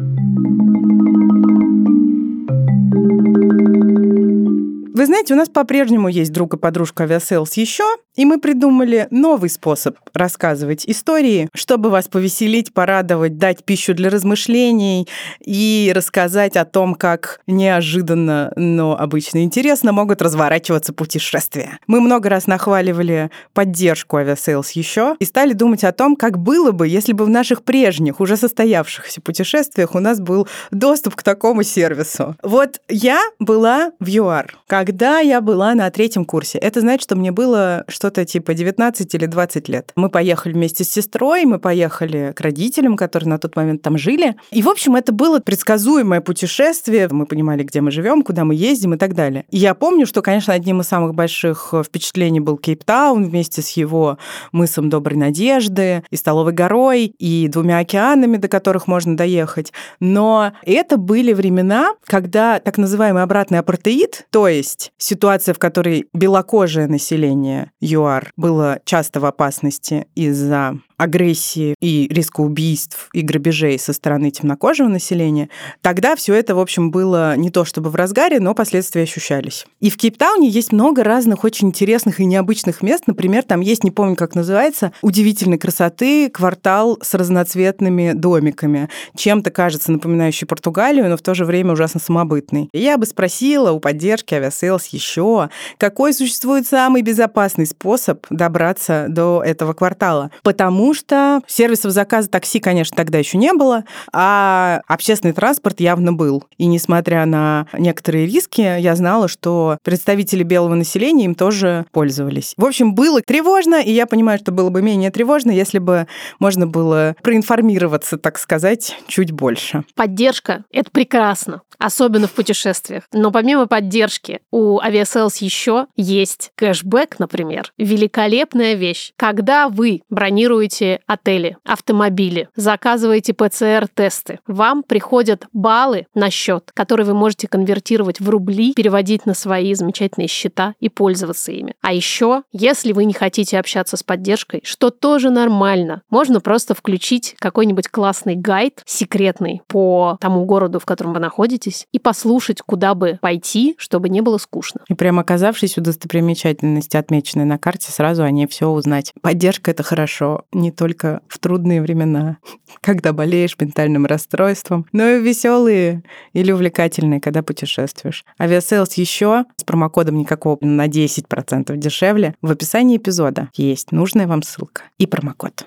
Вы 4.95 5.07
знаете, 5.07 5.35
у 5.35 5.37
нас 5.37 5.49
по-прежнему 5.49 6.09
есть 6.09 6.33
друг 6.33 6.55
и 6.55 6.57
подружка 6.57 7.05
Авиасейлс 7.05 7.55
еще, 7.55 7.85
и 8.17 8.25
мы 8.25 8.39
придумали 8.39 9.09
новый 9.11 9.49
способ 9.49 9.97
рассказывать 10.13 10.85
истории, 10.87 11.49
чтобы 11.55 11.91
вас 11.91 12.09
повеселить, 12.09 12.75
порадовать, 12.75 13.39
дать 13.39 13.65
пищу 13.65 13.95
для 13.95 14.11
размышлений 14.11 15.09
и 15.41 15.93
рассказать 15.95 16.57
о 16.57 16.65
том, 16.65 16.95
как 16.95 17.41
неожиданно, 17.47 18.53
но 18.57 18.99
обычно 18.99 19.43
интересно 19.43 19.93
могут 19.93 20.21
разворачиваться 20.21 20.93
путешествия. 20.93 21.79
Мы 21.87 22.01
много 22.01 22.29
раз 22.29 22.47
нахваливали 22.47 23.31
поддержку 23.55 24.17
Авиасейлс 24.19 24.73
еще 24.73 25.17
и 25.19 25.25
стали 25.25 25.53
думать 25.53 25.85
о 25.85 25.93
том, 25.93 26.17
как 26.17 26.39
было 26.39 26.73
бы, 26.73 26.87
если 26.87 27.13
бы 27.13 27.25
в 27.25 27.31
наших 27.31 27.63
прежних, 27.63 28.21
уже 28.21 28.37
состоявшихся 28.37 29.21
путешествиях 29.21 29.95
у 29.95 30.01
нас 30.01 30.21
был 30.21 30.47
доступ 30.71 31.15
к 31.15 31.23
такому 31.23 31.63
сервису. 31.63 32.37
Вот 32.43 32.81
я 32.89 33.23
была 33.39 33.93
в 33.99 34.07
ЮАР, 34.09 34.59
когда 34.67 35.21
я 35.21 35.41
была 35.41 35.75
на 35.75 35.91
третьем 35.91 36.25
курсе. 36.25 36.59
Это 36.59 36.81
значит, 36.81 37.03
что 37.03 37.17
мне 37.17 37.33
было 37.33 37.85
что-то 38.03 38.25
типа 38.25 38.55
19 38.55 39.15
или 39.15 39.27
20 39.27 39.69
лет. 39.69 39.93
Мы 39.95 40.09
поехали 40.09 40.55
вместе 40.55 40.83
с 40.83 40.91
сестрой, 40.91 41.45
мы 41.45 41.61
поехали 41.61 42.33
к 42.35 42.41
родителям, 42.41 42.97
которые 42.97 43.31
на 43.31 43.39
тот 43.39 43.55
момент 43.55 43.81
там 43.83 43.97
жили. 43.97 44.35
И, 44.51 44.61
в 44.61 44.69
общем, 44.69 44.97
это 44.97 45.13
было 45.13 45.39
предсказуемое 45.39 46.21
путешествие. 46.21 47.07
Мы 47.09 47.27
понимали, 47.27 47.63
где 47.63 47.81
мы 47.81 47.93
живем, 47.93 48.23
куда 48.23 48.45
мы 48.45 48.57
ездим 48.57 48.95
и 48.95 48.97
так 48.97 49.15
далее. 49.15 49.45
И 49.51 49.59
я 49.59 49.75
помню, 49.75 50.05
что, 50.05 50.21
конечно, 50.21 50.53
одним 50.53 50.81
из 50.81 50.89
самых 50.89 51.15
больших 51.15 51.73
впечатлений 51.87 52.41
был 52.41 52.57
Кейптаун 52.57 53.25
вместе 53.25 53.63
с 53.63 53.69
его 53.71 54.19
мысом 54.51 54.91
Доброй 54.91 55.17
Надежды 55.17 56.03
и 56.11 56.17
Столовой 56.17 56.53
горой, 56.53 57.07
и 57.07 57.47
двумя 57.47 57.79
океанами, 57.79 58.37
до 58.37 58.49
которых 58.49 58.89
можно 58.89 59.17
доехать. 59.17 59.73
Но 60.01 60.55
это 60.65 60.97
были 60.97 61.33
времена, 61.33 61.93
когда 62.05 62.59
так 62.59 62.79
называемый 62.79 63.23
обратный 63.23 63.61
апартеид, 63.61 64.27
то 64.31 64.49
есть 64.49 64.91
ситуация, 64.99 65.55
в 65.55 65.61
которой 65.61 66.09
белокожее 66.13 66.89
население 66.89 67.71
ЮАР 67.93 68.33
было 68.37 68.81
часто 68.85 69.21
в 69.21 69.27
опасности 69.27 70.07
из-за 70.15 70.79
агрессии 70.97 71.75
и 71.81 72.09
риска 72.11 72.41
убийств 72.41 73.09
и 73.13 73.23
грабежей 73.23 73.79
со 73.79 73.93
стороны 73.93 74.31
темнокожего 74.31 74.89
населения, 74.89 75.49
тогда 75.81 76.17
все 76.17 76.35
это, 76.35 76.55
в 76.55 76.61
общем, 76.61 76.91
было 76.91 77.37
не 77.37 77.51
то 77.51 77.65
чтобы 77.65 77.91
в 77.91 77.95
разгаре, 77.95 78.41
но 78.41 78.55
последствия 78.55 79.03
ощущались. 79.03 79.67
И 79.81 79.91
в 79.91 79.97
Кейптауне 79.97 80.49
есть 80.49 80.73
много 80.73 81.05
разных 81.05 81.45
очень 81.45 81.69
интересных 81.69 82.21
и 82.21 82.25
необычных 82.25 82.83
мест. 82.83 83.05
Например, 83.07 83.43
там 83.43 83.61
есть, 83.61 83.85
не 83.85 83.91
помню, 83.91 84.17
как 84.17 84.35
называется, 84.35 84.93
удивительной 85.03 85.59
красоты 85.59 86.31
квартал 86.31 86.99
с 87.03 87.15
разноцветными 87.15 88.13
домиками. 88.13 88.89
Чем-то 89.17 89.51
кажется 89.51 89.93
напоминающий 89.93 90.47
Португалию, 90.47 91.09
но 91.09 91.17
в 91.17 91.23
то 91.23 91.35
же 91.35 91.45
время 91.45 91.73
ужасно 91.73 92.01
самобытный. 92.01 92.69
Я 92.73 92.99
бы 92.99 93.07
спросила 93.07 93.73
у 93.73 93.81
поддержки 93.81 94.35
Авиасейлс 94.35 94.87
еще, 94.89 95.51
какой 95.79 96.13
существует 96.13 96.67
самый 96.67 97.03
безопасный 97.03 97.67
способ 97.67 98.27
добраться 98.31 99.07
до 99.09 99.43
этого 99.45 99.73
квартала. 99.73 100.31
Потому 100.43 100.92
Потому 100.93 101.07
что 101.07 101.41
сервисов 101.47 101.91
заказа 101.93 102.29
такси, 102.29 102.61
конечно, 102.61 102.95
тогда 102.95 103.17
еще 103.17 103.39
не 103.39 103.55
было, 103.55 103.85
а 104.13 104.83
общественный 104.87 105.33
транспорт 105.33 105.81
явно 105.81 106.13
был. 106.13 106.45
И 106.59 106.67
несмотря 106.67 107.25
на 107.25 107.67
некоторые 107.73 108.27
риски, 108.27 108.79
я 108.79 108.95
знала, 108.95 109.27
что 109.27 109.79
представители 109.83 110.43
белого 110.43 110.75
населения 110.75 111.25
им 111.25 111.35
тоже 111.35 111.87
пользовались. 111.93 112.53
В 112.59 112.67
общем, 112.67 112.95
было 112.95 113.23
тревожно, 113.23 113.77
и 113.77 113.91
я 113.91 114.07
понимаю, 114.07 114.39
что 114.39 114.53
было 114.53 114.69
бы 114.69 114.83
менее 114.83 115.11
тревожно, 115.11 115.51
если 115.51 115.79
бы 115.79 116.07
можно 116.39 116.67
было 116.67 117.17
проинформироваться, 117.23 118.19
так 118.19 118.39
сказать, 118.39 118.99
чуть 119.07 119.33
больше. 119.33 119.85
Поддержка— 119.95 120.65
это 120.71 120.91
прекрасно, 120.91 121.63
особенно 121.79 122.27
в 122.27 122.33
путешествиях. 122.33 123.05
Но 123.13 123.31
помимо 123.31 123.67
поддержки 123.67 124.41
у 124.51 124.79
Aviasales 124.79 125.37
еще 125.41 125.87
есть 125.97 126.53
кэшбэк, 126.57 127.19
например. 127.19 127.73
Великолепная 127.79 128.75
вещь. 128.75 129.13
Когда 129.17 129.69
вы 129.69 130.03
бронируете 130.11 130.72
отели, 131.07 131.57
автомобили, 131.65 132.49
заказываете 132.57 133.35
ПЦР-тесты, 133.35 134.41
вам 134.47 134.83
приходят 134.83 135.47
баллы 135.53 136.07
на 136.15 136.31
счет, 136.31 136.71
которые 136.75 137.07
вы 137.07 137.15
можете 137.15 137.49
конвертировать 137.49 138.21
в 138.21 138.29
рубли, 138.29 138.73
переводить 138.75 139.27
на 139.27 139.35
свои 139.35 139.75
замечательные 139.75 140.29
счета 140.29 140.75
и 140.81 140.89
пользоваться 140.89 141.53
ими. 141.53 141.75
А 141.83 141.93
еще, 141.93 142.43
если 142.53 142.93
вы 142.93 143.05
не 143.05 143.13
хотите 143.13 143.59
общаться 143.59 143.97
с 143.97 144.03
поддержкой, 144.03 144.61
что 144.65 144.91
тоже 144.91 145.31
нормально, 145.31 146.03
можно 146.11 146.41
просто 146.41 146.75
включить 146.75 147.35
какой-нибудь 147.39 147.89
классный 147.89 148.37
гайд, 148.37 148.83
секретный 148.87 149.63
по 149.67 150.17
тому 150.21 150.45
городу, 150.45 150.79
в 150.79 150.85
котором 150.85 151.13
вы 151.13 151.21
находитесь, 151.21 151.87
и 151.93 151.99
послушать, 151.99 152.63
куда 152.63 152.95
бы 152.95 153.19
пойти, 153.21 153.75
чтобы 153.79 154.09
не 154.09 154.21
было 154.21 154.39
скучно. 154.39 154.81
И 154.89 154.95
прям 154.95 155.19
оказавшись 155.19 155.79
у 155.79 155.81
достопримечательности, 155.81 156.97
отмеченной 156.97 157.45
на 157.45 157.59
карте, 157.59 157.91
сразу 157.91 158.23
о 158.23 158.31
ней 158.31 158.47
все 158.47 158.69
узнать. 158.69 159.13
Поддержка— 159.21 159.71
это 159.73 159.83
хорошо, 159.83 160.45
не 160.63 160.71
только 160.71 161.21
в 161.29 161.39
трудные 161.39 161.83
времена, 161.83 162.39
когда 162.81 163.13
болеешь 163.13 163.57
ментальным 163.61 164.07
расстройством, 164.07 164.87
но 164.93 165.09
и 165.09 165.21
веселые 165.21 166.03
или 166.33 166.53
увлекательные, 166.53 167.21
когда 167.21 167.43
путешествуешь. 167.43 168.25
Авиасейлс 168.39 168.95
еще 168.95 169.45
с 169.57 169.65
промокодом 169.65 170.17
никакого 170.17 170.59
на 170.61 170.87
10% 170.87 171.77
дешевле 171.77 172.35
в 172.41 172.51
описании 172.51 172.97
эпизода 172.97 173.51
есть 173.55 173.93
нужная 173.93 174.27
вам 174.27 174.43
ссылка 174.43 174.83
и 174.99 175.07
промокод. 175.07 175.67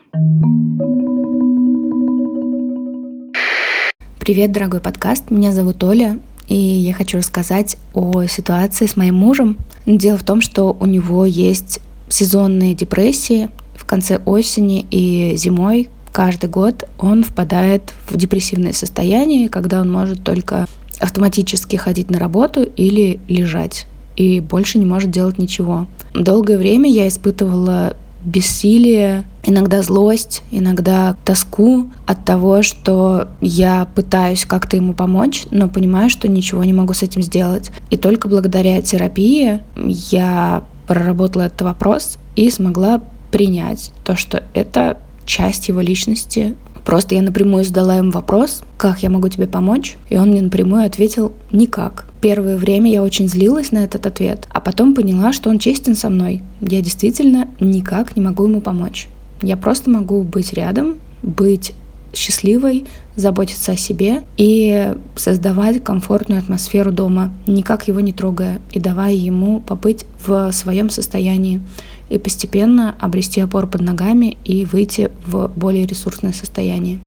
Привет, 4.19 4.51
дорогой 4.51 4.79
подкаст. 4.79 5.29
Меня 5.29 5.51
зовут 5.51 5.83
Оля, 5.83 6.19
и 6.47 6.55
я 6.55 6.93
хочу 6.93 7.17
рассказать 7.17 7.77
о 7.93 8.25
ситуации 8.25 8.87
с 8.87 8.95
моим 8.95 9.15
мужем. 9.15 9.57
Дело 9.85 10.17
в 10.17 10.23
том, 10.23 10.41
что 10.41 10.75
у 10.79 10.85
него 10.85 11.25
есть 11.25 11.79
сезонные 12.07 12.73
депрессии 12.73 13.49
в 13.85 13.87
конце 13.87 14.17
осени 14.25 14.85
и 14.89 15.35
зимой. 15.37 15.89
Каждый 16.11 16.49
год 16.49 16.85
он 16.97 17.23
впадает 17.23 17.93
в 18.09 18.17
депрессивное 18.17 18.73
состояние, 18.73 19.49
когда 19.49 19.81
он 19.81 19.91
может 19.91 20.23
только 20.23 20.65
автоматически 20.99 21.75
ходить 21.75 22.09
на 22.09 22.19
работу 22.19 22.63
или 22.63 23.19
лежать 23.27 23.85
и 24.15 24.39
больше 24.39 24.79
не 24.79 24.85
может 24.85 25.11
делать 25.11 25.37
ничего. 25.37 25.87
Долгое 26.13 26.57
время 26.57 26.89
я 26.89 27.07
испытывала 27.07 27.95
бессилие, 28.23 29.23
иногда 29.43 29.83
злость, 29.83 30.41
иногда 30.49 31.15
тоску 31.23 31.91
от 32.07 32.25
того, 32.25 32.63
что 32.63 33.27
я 33.39 33.87
пытаюсь 33.93 34.45
как-то 34.45 34.77
ему 34.77 34.93
помочь, 34.93 35.43
но 35.51 35.69
понимаю, 35.69 36.09
что 36.09 36.27
ничего 36.27 36.63
не 36.63 36.73
могу 36.73 36.93
с 36.93 37.03
этим 37.03 37.21
сделать. 37.21 37.71
И 37.91 37.97
только 37.97 38.27
благодаря 38.27 38.81
терапии 38.81 39.59
я 39.75 40.63
проработала 40.87 41.43
этот 41.43 41.61
вопрос 41.61 42.17
и 42.35 42.49
смогла 42.49 43.01
принять 43.31 43.91
то, 44.03 44.15
что 44.15 44.43
это 44.53 44.97
часть 45.25 45.67
его 45.67 45.81
личности, 45.81 46.55
Просто 46.85 47.15
я 47.15 47.23
напрямую 47.23 47.65
задала 47.65 47.95
ему 47.95 48.11
вопрос, 48.11 48.61
как 48.77 49.01
я 49.01 49.09
могу 49.09 49.27
тебе 49.27 49.47
помочь, 49.47 49.97
и 50.07 50.17
он 50.17 50.29
мне 50.29 50.43
напрямую 50.43 50.85
ответил 50.85 51.33
никак. 51.51 52.05
Первое 52.21 52.57
время 52.57 52.91
я 52.91 53.01
очень 53.01 53.27
злилась 53.27 53.71
на 53.71 53.79
этот 53.79 54.05
ответ, 54.05 54.47
а 54.51 54.61
потом 54.61 54.93
поняла, 54.93 55.33
что 55.33 55.49
он 55.49 55.57
честен 55.57 55.95
со 55.95 56.09
мной. 56.09 56.43
Я 56.61 56.81
действительно 56.81 57.47
никак 57.59 58.15
не 58.15 58.21
могу 58.21 58.45
ему 58.45 58.61
помочь. 58.61 59.07
Я 59.41 59.57
просто 59.57 59.89
могу 59.89 60.21
быть 60.21 60.53
рядом, 60.53 60.99
быть 61.23 61.73
счастливой, 62.13 62.85
заботиться 63.15 63.71
о 63.71 63.77
себе 63.77 64.23
и 64.37 64.93
создавать 65.15 65.83
комфортную 65.83 66.39
атмосферу 66.39 66.91
дома, 66.91 67.33
никак 67.47 67.87
его 67.87 67.99
не 67.99 68.13
трогая 68.13 68.59
и 68.71 68.79
давая 68.79 69.13
ему 69.13 69.59
побыть 69.59 70.05
в 70.25 70.51
своем 70.51 70.89
состоянии 70.89 71.61
и 72.09 72.17
постепенно 72.17 72.95
обрести 72.99 73.41
опору 73.41 73.67
под 73.67 73.81
ногами 73.81 74.37
и 74.43 74.65
выйти 74.65 75.11
в 75.25 75.51
более 75.55 75.85
ресурсное 75.85 76.33
состояние. 76.33 77.01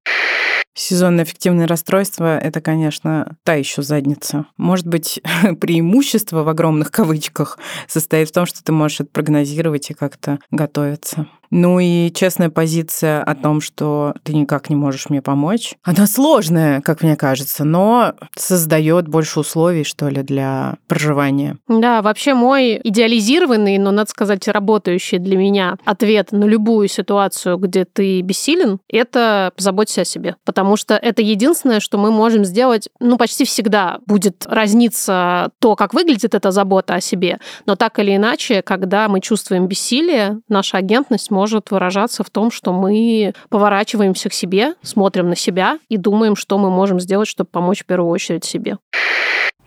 Сезонное 0.74 1.24
эффективное 1.24 1.66
расстройство— 1.66 2.38
это, 2.40 2.61
конечно, 2.61 3.37
та 3.42 3.54
еще 3.54 3.82
задница. 3.82 4.46
Может 4.56 4.87
быть, 4.87 5.20
преимущество 5.61 6.44
в 6.44 6.48
огромных 6.48 6.92
кавычках 6.92 7.58
состоит 7.88 8.28
в 8.28 8.32
том, 8.32 8.46
что 8.46 8.62
ты 8.62 8.70
можешь 8.70 9.00
это 9.00 9.11
прогнозировать 9.11 9.90
и 9.90 9.94
как-то 9.94 10.38
готовиться. 10.52 11.26
Ну 11.50 11.78
и 11.80 12.11
честная 12.12 12.50
позиция 12.50 13.22
о 13.22 13.34
том, 13.34 13.61
что 13.61 14.14
ты 14.22 14.34
никак 14.34 14.70
не 14.70 14.76
можешь 14.76 15.08
мне 15.08 15.22
помочь, 15.22 15.74
она 15.82 16.06
сложная, 16.06 16.80
как 16.80 17.02
мне 17.02 17.16
кажется, 17.16 17.64
но 17.64 18.14
создает 18.37 19.08
больше 19.08 19.40
условий, 19.40 19.84
что 19.84 20.08
ли, 20.08 20.22
для 20.22 20.76
проживания. 20.87 21.56
Да, 21.68 22.02
вообще 22.02 22.34
мой 22.34 22.80
идеализированный, 22.82 23.78
но, 23.78 23.90
надо 23.90 24.11
сказать, 24.11 24.46
работающий 24.48 25.18
для 25.18 25.37
меня 25.37 25.76
ответ 25.84 26.32
на 26.32 26.44
любую 26.44 26.88
ситуацию, 26.88 27.56
где 27.58 27.84
ты 27.84 28.20
бессилен, 28.20 28.78
это 28.88 29.52
позаботься 29.56 30.02
о 30.02 30.04
себе. 30.04 30.37
Потому 30.44 30.76
что 30.76 30.94
это 30.94 31.22
единственное, 31.22 31.80
что 31.80 31.98
мы 31.98 32.11
можем 32.11 32.44
сделать, 32.44 32.88
ну, 33.00 33.16
почти 33.16 33.44
всегда 33.44 33.98
будет 34.06 34.46
разниться 34.46 35.50
то, 35.58 35.76
как 35.76 35.94
выглядит 35.94 36.34
эта 36.34 36.50
забота 36.50 36.94
о 36.94 37.00
себе, 37.00 37.38
но 37.66 37.76
так 37.76 37.98
или 37.98 38.16
иначе, 38.16 38.62
когда 38.62 39.08
мы 39.08 39.20
чувствуем 39.20 39.66
бессилие, 39.66 40.40
наша 40.48 40.78
агентность 40.78 41.30
может 41.38 41.70
выражаться 41.70 42.24
в 42.24 42.31
том, 42.31 42.51
что 42.51 42.72
мы 42.72 43.33
поворачиваемся 43.48 44.29
к 44.29 44.33
себе, 44.33 44.74
смотрим 44.83 45.29
на 45.29 45.37
себя 45.37 45.79
и 45.88 45.96
думаем, 45.96 46.35
что 46.35 46.59
мы 46.59 46.68
можем 46.68 46.98
сделать, 46.98 47.29
чтобы 47.29 47.48
помочь 47.48 47.83
в 47.83 47.87
первую 47.87 48.11
очередь 48.11 48.44
себе. 48.44 48.79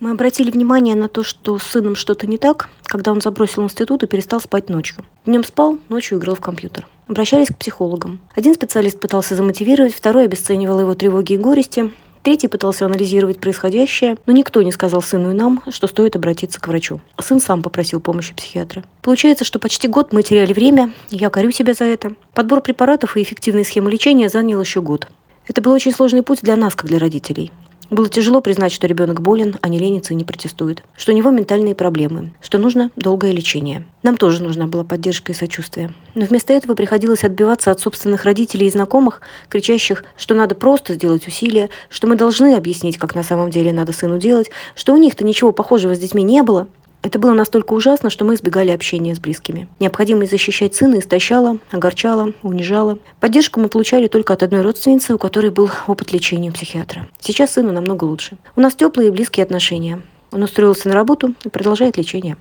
Мы 0.01 0.11
обратили 0.11 0.51
внимание 0.51 0.95
на 0.95 1.07
то, 1.07 1.23
что 1.23 1.57
с 1.57 1.63
сыном 1.63 1.95
что-то 1.95 2.27
не 2.27 2.37
так, 2.37 2.69
когда 2.83 3.13
он 3.13 3.21
забросил 3.21 3.63
институт 3.63 4.03
и 4.03 4.07
перестал 4.07 4.41
спать 4.41 4.67
ночью. 4.67 5.05
Днем 5.25 5.45
спал, 5.45 5.77
ночью 5.87 6.17
играл 6.17 6.35
в 6.35 6.41
компьютер. 6.41 6.87
Обращались 7.07 7.47
к 7.47 7.57
психологам. 7.57 8.19
Один 8.35 8.53
специалист 8.53 8.99
пытался 8.99 9.35
замотивировать, 9.35 9.93
второй 9.93 10.25
обесценивал 10.25 10.81
его 10.81 10.93
тревоги 10.95 11.33
и 11.33 11.37
горести, 11.37 11.91
Третий 12.23 12.47
пытался 12.47 12.85
анализировать 12.85 13.39
происходящее, 13.39 14.15
но 14.27 14.33
никто 14.33 14.61
не 14.61 14.71
сказал 14.71 15.01
сыну 15.01 15.31
и 15.31 15.33
нам, 15.33 15.63
что 15.71 15.87
стоит 15.87 16.15
обратиться 16.15 16.61
к 16.61 16.67
врачу. 16.67 17.01
Сын 17.19 17.39
сам 17.39 17.63
попросил 17.63 17.99
помощи 17.99 18.35
психиатра. 18.35 18.83
Получается, 19.01 19.43
что 19.43 19.57
почти 19.57 19.87
год 19.87 20.13
мы 20.13 20.21
теряли 20.21 20.53
время, 20.53 20.93
я 21.09 21.31
корю 21.31 21.51
себя 21.51 21.73
за 21.73 21.85
это. 21.85 22.13
Подбор 22.35 22.61
препаратов 22.61 23.17
и 23.17 23.23
эффективные 23.23 23.65
схемы 23.65 23.89
лечения 23.89 24.29
занял 24.29 24.61
еще 24.61 24.81
год. 24.81 25.07
Это 25.47 25.61
был 25.61 25.71
очень 25.71 25.91
сложный 25.91 26.21
путь 26.21 26.39
для 26.43 26.55
нас, 26.55 26.75
как 26.75 26.85
для 26.87 26.99
родителей. 26.99 27.51
Было 27.91 28.07
тяжело 28.07 28.39
признать, 28.39 28.71
что 28.71 28.87
ребенок 28.87 29.21
болен, 29.21 29.57
а 29.59 29.67
не 29.67 29.77
ленится 29.77 30.13
и 30.13 30.15
не 30.15 30.23
протестует, 30.23 30.81
что 30.95 31.11
у 31.11 31.15
него 31.15 31.29
ментальные 31.29 31.75
проблемы, 31.75 32.31
что 32.41 32.57
нужно 32.57 32.89
долгое 32.95 33.33
лечение. 33.33 33.85
Нам 34.01 34.15
тоже 34.15 34.41
нужна 34.41 34.65
была 34.65 34.85
поддержка 34.85 35.33
и 35.33 35.35
сочувствие. 35.35 35.93
Но 36.15 36.25
вместо 36.25 36.53
этого 36.53 36.73
приходилось 36.73 37.25
отбиваться 37.25 37.69
от 37.69 37.81
собственных 37.81 38.23
родителей 38.23 38.67
и 38.67 38.71
знакомых, 38.71 39.19
кричащих, 39.49 40.05
что 40.15 40.35
надо 40.35 40.55
просто 40.55 40.93
сделать 40.93 41.27
усилия, 41.27 41.69
что 41.89 42.07
мы 42.07 42.15
должны 42.15 42.55
объяснить, 42.55 42.97
как 42.97 43.13
на 43.13 43.23
самом 43.23 43.49
деле 43.49 43.73
надо 43.73 43.91
сыну 43.91 44.17
делать, 44.17 44.51
что 44.73 44.93
у 44.93 44.97
них-то 44.97 45.25
ничего 45.25 45.51
похожего 45.51 45.93
с 45.93 45.99
детьми 45.99 46.23
не 46.23 46.43
было, 46.43 46.69
это 47.03 47.17
было 47.17 47.33
настолько 47.33 47.73
ужасно, 47.73 48.09
что 48.09 48.25
мы 48.25 48.35
избегали 48.35 48.69
общения 48.69 49.15
с 49.15 49.19
близкими. 49.19 49.67
Необходимость 49.79 50.31
защищать 50.31 50.75
сына 50.75 50.99
истощала, 50.99 51.57
огорчала, 51.71 52.33
унижала. 52.43 52.99
Поддержку 53.19 53.59
мы 53.59 53.69
получали 53.69 54.07
только 54.07 54.33
от 54.33 54.43
одной 54.43 54.61
родственницы, 54.61 55.15
у 55.15 55.17
которой 55.17 55.49
был 55.49 55.69
опыт 55.87 56.11
лечения 56.11 56.51
психиатра. 56.51 57.07
Сейчас 57.19 57.53
сыну 57.53 57.71
намного 57.71 58.03
лучше. 58.03 58.37
У 58.55 58.61
нас 58.61 58.75
теплые 58.75 59.09
и 59.09 59.11
близкие 59.11 59.43
отношения. 59.43 60.01
Он 60.31 60.43
устроился 60.43 60.87
на 60.89 60.93
работу 60.93 61.33
и 61.43 61.49
продолжает 61.49 61.97
лечение. 61.97 62.37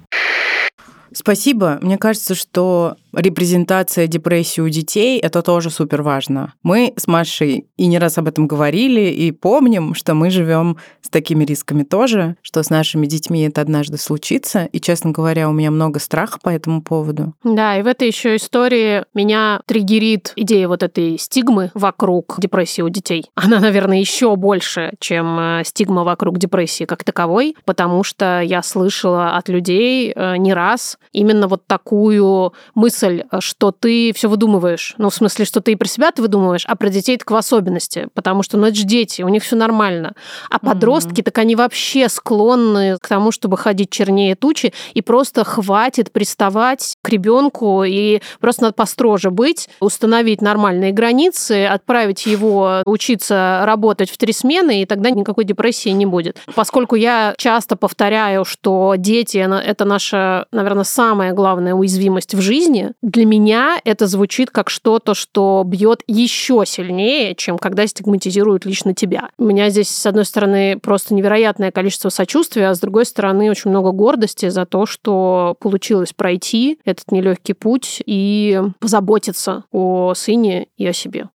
Спасибо. 1.12 1.78
Мне 1.80 1.98
кажется, 1.98 2.34
что 2.34 2.96
репрезентация 3.12 4.06
депрессии 4.06 4.60
у 4.60 4.68
детей– 4.68 5.18
это 5.20 5.42
тоже 5.42 5.70
супер 5.70 6.02
важно. 6.02 6.54
Мы 6.62 6.92
с 6.96 7.06
Машей 7.06 7.66
и 7.76 7.86
не 7.86 7.98
раз 7.98 8.18
об 8.18 8.28
этом 8.28 8.46
говорили, 8.46 9.10
и 9.10 9.32
помним, 9.32 9.94
что 9.94 10.14
мы 10.14 10.30
живем 10.30 10.76
с 11.02 11.08
такими 11.08 11.44
рисками 11.44 11.82
тоже, 11.82 12.36
что 12.42 12.62
с 12.62 12.70
нашими 12.70 13.06
детьми 13.06 13.42
это 13.42 13.60
однажды 13.60 13.98
случится. 13.98 14.66
И, 14.66 14.80
честно 14.80 15.10
говоря, 15.10 15.48
у 15.48 15.52
меня 15.52 15.70
много 15.70 15.98
страха 15.98 16.38
по 16.42 16.50
этому 16.50 16.82
поводу. 16.82 17.34
Да, 17.42 17.76
и 17.78 17.82
в 17.82 17.86
этой 17.86 18.08
еще 18.08 18.36
истории 18.36 19.04
меня 19.14 19.60
триггерит 19.66 20.32
идея 20.36 20.68
вот 20.68 20.82
этой 20.82 21.18
стигмы 21.18 21.70
вокруг 21.74 22.36
депрессии 22.38 22.82
у 22.82 22.88
детей. 22.88 23.26
Она, 23.34 23.58
наверное, 23.60 23.98
еще 23.98 24.36
больше, 24.36 24.92
чем 25.00 25.38
э, 25.38 25.62
стигма 25.64 26.04
вокруг 26.04 26.38
депрессии 26.38 26.84
как 26.84 27.04
таковой, 27.04 27.56
потому 27.64 28.04
что 28.04 28.40
я 28.40 28.62
слышала 28.62 29.36
от 29.36 29.48
людей 29.48 30.12
э, 30.14 30.36
не 30.36 30.54
раз 30.54 30.98
именно 31.12 31.48
вот 31.48 31.66
такую 31.66 32.52
мысль 32.74 32.99
мысль, 33.00 33.24
что 33.40 33.72
ты 33.72 34.12
все 34.14 34.28
выдумываешь. 34.28 34.94
Ну, 34.98 35.10
в 35.10 35.14
смысле, 35.14 35.44
что 35.44 35.60
ты 35.60 35.72
и 35.72 35.76
про 35.76 35.88
себя 35.88 36.10
ты 36.12 36.22
выдумываешь, 36.22 36.64
а 36.66 36.76
про 36.76 36.88
детей 36.88 37.16
так 37.16 37.30
в 37.30 37.36
особенности. 37.36 38.08
Потому 38.14 38.42
что, 38.42 38.56
ну, 38.56 38.66
это 38.66 38.76
же 38.76 38.84
дети, 38.84 39.22
у 39.22 39.28
них 39.28 39.42
все 39.42 39.56
нормально. 39.56 40.14
А 40.50 40.58
подростки, 40.58 41.20
mm-hmm. 41.20 41.24
так 41.24 41.38
они 41.38 41.56
вообще 41.56 42.08
склонны 42.08 42.96
к 43.00 43.08
тому, 43.08 43.32
чтобы 43.32 43.56
ходить 43.56 43.90
чернее 43.90 44.34
тучи, 44.34 44.72
и 44.94 45.02
просто 45.02 45.44
хватит 45.44 46.12
приставать 46.12 46.96
к 47.02 47.08
ребенку, 47.08 47.84
и 47.84 48.20
просто 48.40 48.62
надо 48.62 48.74
построже 48.74 49.30
быть, 49.30 49.68
установить 49.80 50.42
нормальные 50.42 50.92
границы, 50.92 51.66
отправить 51.66 52.26
его 52.26 52.82
учиться 52.84 53.62
работать 53.64 54.10
в 54.10 54.18
три 54.18 54.32
смены, 54.32 54.82
и 54.82 54.86
тогда 54.86 55.10
никакой 55.10 55.44
депрессии 55.44 55.90
не 55.90 56.06
будет. 56.06 56.38
Поскольку 56.54 56.96
я 56.96 57.34
часто 57.36 57.76
повторяю, 57.76 58.44
что 58.44 58.94
дети– 58.96 59.38
это 59.38 59.84
наша, 59.84 60.46
наверное, 60.52 60.84
самая 60.84 61.32
главная 61.32 61.74
уязвимость 61.74 62.34
в 62.34 62.40
жизни, 62.40 62.89
для 63.02 63.26
меня 63.26 63.80
это 63.84 64.06
звучит 64.06 64.50
как 64.50 64.70
что-то, 64.70 65.14
что 65.14 65.62
бьет 65.66 66.02
еще 66.06 66.64
сильнее, 66.66 67.34
чем 67.34 67.58
когда 67.58 67.86
стигматизируют 67.86 68.64
лично 68.64 68.94
тебя. 68.94 69.30
У 69.38 69.44
меня 69.44 69.68
здесь, 69.70 69.88
с 69.88 70.06
одной 70.06 70.24
стороны, 70.24 70.78
просто 70.78 71.14
невероятное 71.14 71.70
количество 71.70 72.08
сочувствия, 72.08 72.68
а 72.68 72.74
с 72.74 72.80
другой 72.80 73.06
стороны, 73.06 73.50
очень 73.50 73.70
много 73.70 73.92
гордости 73.92 74.48
за 74.48 74.66
то, 74.66 74.86
что 74.86 75.56
получилось 75.60 76.12
пройти 76.12 76.78
этот 76.84 77.12
нелегкий 77.12 77.52
путь 77.52 78.02
и 78.04 78.60
позаботиться 78.78 79.64
о 79.70 80.14
сыне 80.14 80.66
и 80.76 80.86
о 80.86 80.92
себе. 80.92 81.28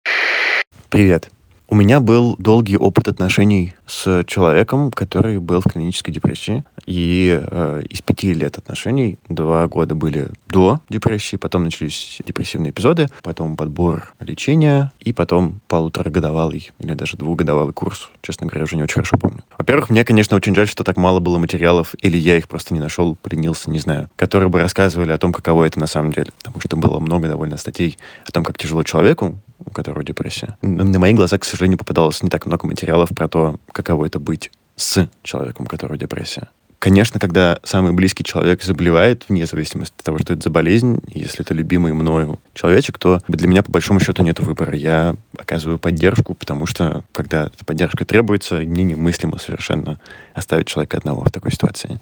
Привет. 0.88 1.30
У 1.72 1.74
меня 1.74 2.00
был 2.00 2.36
долгий 2.38 2.76
опыт 2.76 3.08
отношений 3.08 3.72
с 3.86 4.24
человеком, 4.26 4.90
который 4.90 5.38
был 5.38 5.62
в 5.62 5.72
клинической 5.72 6.12
депрессии. 6.12 6.64
И 6.84 7.40
э, 7.42 7.82
из 7.88 8.02
пяти 8.02 8.34
лет 8.34 8.58
отношений 8.58 9.18
два 9.30 9.66
года 9.68 9.94
были 9.94 10.28
до 10.48 10.80
депрессии, 10.90 11.36
потом 11.36 11.64
начались 11.64 12.20
депрессивные 12.26 12.72
эпизоды, 12.72 13.08
потом 13.22 13.56
подбор 13.56 14.12
лечения, 14.20 14.92
и 15.00 15.14
потом 15.14 15.62
полуторагодовалый 15.66 16.72
или 16.78 16.92
даже 16.92 17.16
двухгодовалый 17.16 17.72
курс. 17.72 18.10
Честно 18.20 18.48
говоря, 18.48 18.64
уже 18.64 18.76
не 18.76 18.82
очень 18.82 18.96
хорошо 18.96 19.16
помню. 19.16 19.42
Во-первых, 19.56 19.88
мне, 19.88 20.04
конечно, 20.04 20.36
очень 20.36 20.54
жаль, 20.54 20.68
что 20.68 20.84
так 20.84 20.98
мало 20.98 21.20
было 21.20 21.38
материалов, 21.38 21.94
или 22.02 22.18
я 22.18 22.36
их 22.36 22.48
просто 22.48 22.74
не 22.74 22.80
нашел, 22.80 23.16
принялся, 23.16 23.70
не 23.70 23.78
знаю, 23.78 24.10
которые 24.16 24.50
бы 24.50 24.60
рассказывали 24.60 25.12
о 25.12 25.16
том, 25.16 25.32
каково 25.32 25.64
это 25.64 25.80
на 25.80 25.86
самом 25.86 26.12
деле. 26.12 26.32
Потому 26.36 26.60
что 26.60 26.76
было 26.76 27.00
много 27.00 27.28
довольно 27.28 27.56
статей 27.56 27.96
о 28.26 28.30
том, 28.30 28.44
как 28.44 28.58
тяжело 28.58 28.82
человеку, 28.82 29.38
которого 29.72 30.04
депрессия. 30.04 30.56
На 30.62 30.98
мои 30.98 31.14
глаза, 31.14 31.38
к 31.38 31.44
сожалению, 31.44 31.78
попадалось 31.78 32.22
не 32.22 32.30
так 32.30 32.46
много 32.46 32.66
материалов 32.66 33.10
про 33.10 33.28
то, 33.28 33.56
каково 33.72 34.06
это 34.06 34.18
быть 34.18 34.50
с 34.76 35.08
человеком, 35.22 35.66
у 35.66 35.68
которого 35.68 35.98
депрессия. 35.98 36.48
Конечно, 36.82 37.20
когда 37.20 37.60
самый 37.62 37.92
близкий 37.92 38.24
человек 38.24 38.64
заболевает, 38.64 39.26
вне 39.28 39.46
зависимости 39.46 39.94
от 39.96 40.04
того, 40.04 40.18
что 40.18 40.32
это 40.32 40.42
за 40.42 40.50
болезнь, 40.50 40.98
если 41.06 41.42
это 41.42 41.54
любимый 41.54 41.92
мною 41.92 42.40
человечек, 42.54 42.98
то 42.98 43.20
для 43.28 43.46
меня, 43.46 43.62
по 43.62 43.70
большому 43.70 44.00
счету, 44.00 44.24
нет 44.24 44.40
выбора. 44.40 44.74
Я 44.74 45.14
оказываю 45.38 45.78
поддержку, 45.78 46.34
потому 46.34 46.66
что, 46.66 47.04
когда 47.12 47.46
эта 47.46 47.64
поддержка 47.64 48.04
требуется, 48.04 48.56
мне 48.56 48.82
немыслимо 48.82 49.38
совершенно 49.38 50.00
оставить 50.34 50.66
человека 50.66 50.96
одного 50.96 51.22
в 51.22 51.30
такой 51.30 51.52
ситуации. 51.52 52.00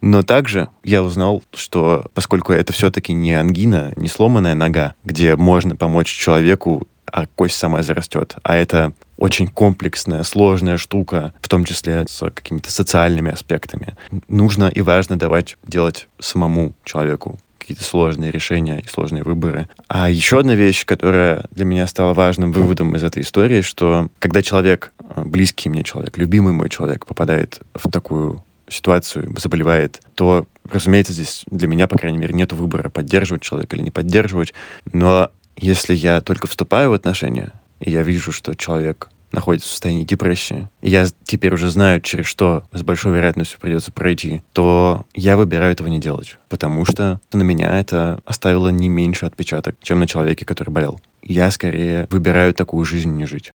Но 0.00 0.22
также 0.22 0.68
я 0.82 1.02
узнал, 1.02 1.42
что 1.52 2.06
поскольку 2.14 2.52
это 2.52 2.72
все-таки 2.72 3.12
не 3.12 3.34
ангина, 3.34 3.92
не 3.96 4.08
сломанная 4.08 4.54
нога, 4.54 4.94
где 5.04 5.36
можно 5.36 5.76
помочь 5.76 6.08
человеку, 6.08 6.88
а 7.06 7.26
кость 7.26 7.56
сама 7.56 7.82
зарастет, 7.82 8.36
а 8.42 8.56
это 8.56 8.92
очень 9.16 9.48
комплексная, 9.48 10.22
сложная 10.22 10.78
штука, 10.78 11.34
в 11.40 11.48
том 11.48 11.64
числе 11.64 12.06
с 12.08 12.30
какими-то 12.30 12.70
социальными 12.70 13.32
аспектами. 13.32 13.96
Нужно 14.28 14.68
и 14.68 14.80
важно 14.80 15.18
давать 15.18 15.58
делать 15.66 16.08
самому 16.18 16.74
человеку 16.84 17.38
какие-то 17.58 17.84
сложные 17.84 18.32
решения 18.32 18.80
и 18.80 18.88
сложные 18.88 19.22
выборы. 19.22 19.68
А 19.86 20.10
еще 20.10 20.40
одна 20.40 20.54
вещь, 20.54 20.84
которая 20.84 21.44
для 21.52 21.64
меня 21.64 21.86
стала 21.86 22.14
важным 22.14 22.50
выводом 22.52 22.96
из 22.96 23.04
этой 23.04 23.22
истории, 23.22 23.60
что 23.60 24.08
когда 24.18 24.42
человек, 24.42 24.92
близкий 25.16 25.68
мне 25.68 25.84
человек, 25.84 26.16
любимый 26.16 26.52
мой 26.52 26.68
человек 26.68 27.06
попадает 27.06 27.60
в 27.74 27.88
такую 27.90 28.42
ситуацию, 28.70 29.34
заболевает, 29.38 30.00
то, 30.14 30.46
разумеется, 30.70 31.12
здесь 31.12 31.44
для 31.50 31.68
меня, 31.68 31.86
по 31.86 31.98
крайней 31.98 32.18
мере, 32.18 32.34
нет 32.34 32.52
выбора, 32.52 32.88
поддерживать 32.88 33.42
человека 33.42 33.76
или 33.76 33.82
не 33.82 33.90
поддерживать. 33.90 34.54
Но 34.92 35.30
если 35.56 35.94
я 35.94 36.20
только 36.20 36.46
вступаю 36.46 36.90
в 36.90 36.94
отношения, 36.94 37.52
и 37.80 37.90
я 37.90 38.02
вижу, 38.02 38.32
что 38.32 38.54
человек 38.54 39.08
находится 39.32 39.68
в 39.68 39.70
состоянии 39.70 40.04
депрессии, 40.04 40.68
и 40.82 40.90
я 40.90 41.06
теперь 41.24 41.54
уже 41.54 41.70
знаю, 41.70 42.00
через 42.00 42.26
что 42.26 42.64
с 42.72 42.82
большой 42.82 43.14
вероятностью 43.14 43.60
придется 43.60 43.92
пройти, 43.92 44.42
то 44.52 45.06
я 45.14 45.36
выбираю 45.36 45.72
этого 45.72 45.88
не 45.88 46.00
делать, 46.00 46.36
потому 46.48 46.84
что 46.84 47.20
на 47.32 47.42
меня 47.42 47.78
это 47.78 48.20
оставило 48.24 48.68
не 48.70 48.88
меньше 48.88 49.26
отпечаток, 49.26 49.76
чем 49.82 50.00
на 50.00 50.06
человеке, 50.06 50.44
который 50.44 50.70
болел. 50.70 51.00
Я 51.22 51.50
скорее 51.50 52.08
выбираю 52.10 52.54
такую 52.54 52.84
жизнь 52.84 53.12
не 53.12 53.26
жить. 53.26 53.52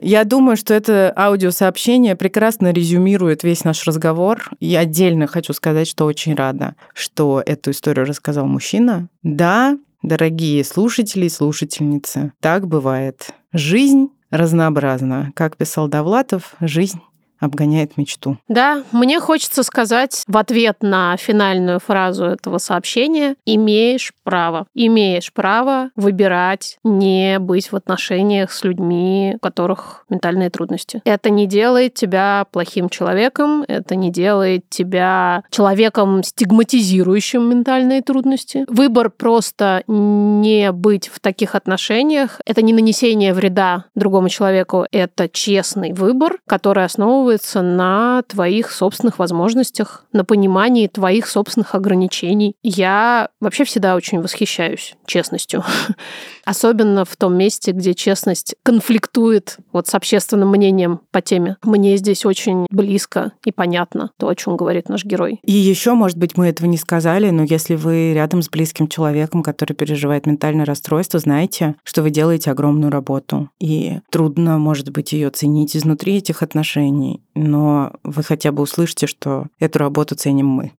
Я 0.00 0.24
думаю, 0.24 0.56
что 0.56 0.74
это 0.74 1.12
аудиосообщение 1.16 2.16
прекрасно 2.16 2.72
резюмирует 2.72 3.42
весь 3.44 3.64
наш 3.64 3.86
разговор. 3.86 4.50
Я 4.60 4.80
отдельно 4.80 5.26
хочу 5.26 5.52
сказать, 5.52 5.88
что 5.88 6.04
очень 6.04 6.34
рада, 6.34 6.74
что 6.94 7.42
эту 7.44 7.70
историю 7.70 8.06
рассказал 8.06 8.46
мужчина. 8.46 9.08
Да, 9.22 9.78
дорогие 10.02 10.64
слушатели 10.64 11.26
и 11.26 11.30
слушательницы, 11.30 12.32
так 12.40 12.66
бывает. 12.66 13.30
Жизнь 13.52 14.08
разнообразна. 14.30 15.30
Как 15.34 15.56
писал 15.56 15.88
Довлатов, 15.88 16.54
жизнь 16.60 17.00
обгоняет 17.42 17.96
мечту. 17.98 18.38
Да, 18.48 18.82
мне 18.92 19.20
хочется 19.20 19.62
сказать 19.64 20.22
в 20.26 20.36
ответ 20.38 20.78
на 20.80 21.16
финальную 21.16 21.80
фразу 21.80 22.24
этого 22.24 22.58
сообщения 22.58 23.34
«имеешь 23.44 24.12
право». 24.22 24.66
Имеешь 24.74 25.32
право 25.32 25.90
выбирать 25.96 26.78
не 26.84 27.38
быть 27.40 27.72
в 27.72 27.76
отношениях 27.76 28.52
с 28.52 28.62
людьми, 28.62 29.32
у 29.36 29.38
которых 29.40 30.04
ментальные 30.08 30.50
трудности. 30.50 31.02
Это 31.04 31.30
не 31.30 31.46
делает 31.46 31.94
тебя 31.94 32.46
плохим 32.52 32.88
человеком, 32.88 33.64
это 33.66 33.96
не 33.96 34.10
делает 34.10 34.68
тебя 34.70 35.42
человеком, 35.50 36.22
стигматизирующим 36.22 37.48
ментальные 37.50 38.02
трудности. 38.02 38.64
Выбор 38.68 39.10
просто 39.10 39.82
не 39.88 40.70
быть 40.70 41.08
в 41.08 41.18
таких 41.18 41.56
отношениях— 41.56 42.40
это 42.46 42.62
не 42.62 42.72
нанесение 42.72 43.34
вреда 43.34 43.86
другому 43.96 44.28
человеку, 44.28 44.86
это 44.92 45.28
честный 45.28 45.92
выбор, 45.92 46.38
который 46.46 46.84
основывается 46.84 47.31
основывается 47.32 47.62
на 47.62 48.22
твоих 48.22 48.70
собственных 48.70 49.18
возможностях, 49.18 50.04
на 50.12 50.24
понимании 50.24 50.86
твоих 50.86 51.26
собственных 51.26 51.74
ограничений. 51.74 52.54
Я 52.62 53.28
вообще 53.40 53.64
всегда 53.64 53.94
очень 53.94 54.20
восхищаюсь 54.20 54.94
честностью. 55.06 55.64
Особенно 56.44 57.04
в 57.04 57.16
том 57.16 57.36
месте, 57.36 57.72
где 57.72 57.94
честность 57.94 58.54
конфликтует 58.62 59.58
вот 59.72 59.86
с 59.86 59.94
общественным 59.94 60.50
мнением 60.50 61.00
по 61.10 61.20
теме. 61.20 61.56
Мне 61.62 61.96
здесь 61.96 62.24
очень 62.24 62.66
близко 62.70 63.32
и 63.44 63.52
понятно 63.52 64.10
то, 64.18 64.28
о 64.28 64.34
чем 64.34 64.56
говорит 64.56 64.88
наш 64.88 65.04
герой. 65.04 65.40
И 65.44 65.52
еще, 65.52 65.94
может 65.94 66.18
быть, 66.18 66.36
мы 66.36 66.48
этого 66.48 66.66
не 66.66 66.76
сказали, 66.76 67.30
но 67.30 67.44
если 67.44 67.74
вы 67.74 68.12
рядом 68.12 68.42
с 68.42 68.48
близким 68.48 68.88
человеком, 68.88 69.42
который 69.42 69.74
переживает 69.74 70.26
ментальное 70.26 70.66
расстройство, 70.66 71.18
знаете, 71.20 71.76
что 71.84 72.02
вы 72.02 72.10
делаете 72.10 72.50
огромную 72.50 72.90
работу. 72.90 73.50
И 73.60 74.00
трудно, 74.10 74.58
может 74.58 74.90
быть, 74.90 75.12
ее 75.12 75.30
ценить 75.30 75.76
изнутри 75.76 76.16
этих 76.16 76.42
отношений 76.42 77.22
но 77.34 77.92
вы 78.02 78.22
хотя 78.22 78.52
бы 78.52 78.62
услышите, 78.62 79.06
что 79.06 79.46
эту 79.58 79.78
работу 79.78 80.14
ценим 80.14 80.46
мы. 80.46 80.72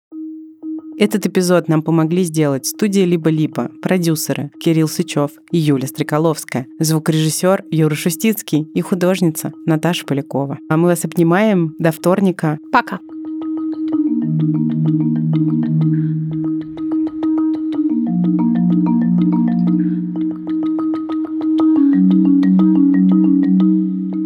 Этот 0.97 1.25
эпизод 1.25 1.67
нам 1.67 1.81
помогли 1.81 2.23
сделать 2.23 2.67
студия 2.67 3.05
«Либо-либо», 3.05 3.71
продюсеры 3.81 4.51
Кирилл 4.59 4.87
Сычев 4.87 5.31
и 5.51 5.57
Юля 5.57 5.87
Стреколовская, 5.87 6.67
звукорежиссер 6.79 7.65
Юра 7.71 7.95
Шустицкий 7.95 8.67
и 8.73 8.81
художница 8.81 9.51
Наташа 9.65 10.05
Полякова. 10.05 10.59
А 10.69 10.77
мы 10.77 10.89
вас 10.89 11.03
обнимаем 11.05 11.75
до 11.79 11.91
вторника. 11.91 12.59
Пока. 12.71 12.99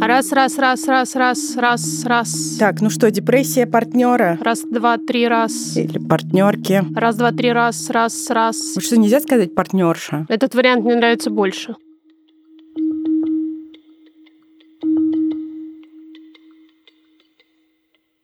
Раз, 0.08 0.32
раз, 0.32 0.58
раз, 0.58 0.88
раз, 0.88 1.16
раз, 1.18 1.58
раз, 1.58 2.06
раз. 2.06 2.56
Так, 2.58 2.80
ну 2.80 2.90
что, 2.90 3.12
депрессия 3.12 3.66
партнера? 3.68 4.38
Раз, 4.40 4.62
два, 4.62 4.98
три, 4.98 5.28
раз. 5.28 5.76
Или 5.76 6.00
партнерки? 6.00 6.82
Раз, 6.96 7.18
два, 7.18 7.34
три, 7.34 7.52
раз, 7.52 7.90
раз, 7.90 8.30
раз. 8.30 8.78
Что, 8.80 8.98
нельзя 8.98 9.20
сказать 9.20 9.54
партнерша? 9.54 10.26
Этот 10.30 10.56
вариант 10.56 10.86
мне 10.86 10.96
нравится 10.96 11.30
больше. 11.30 11.76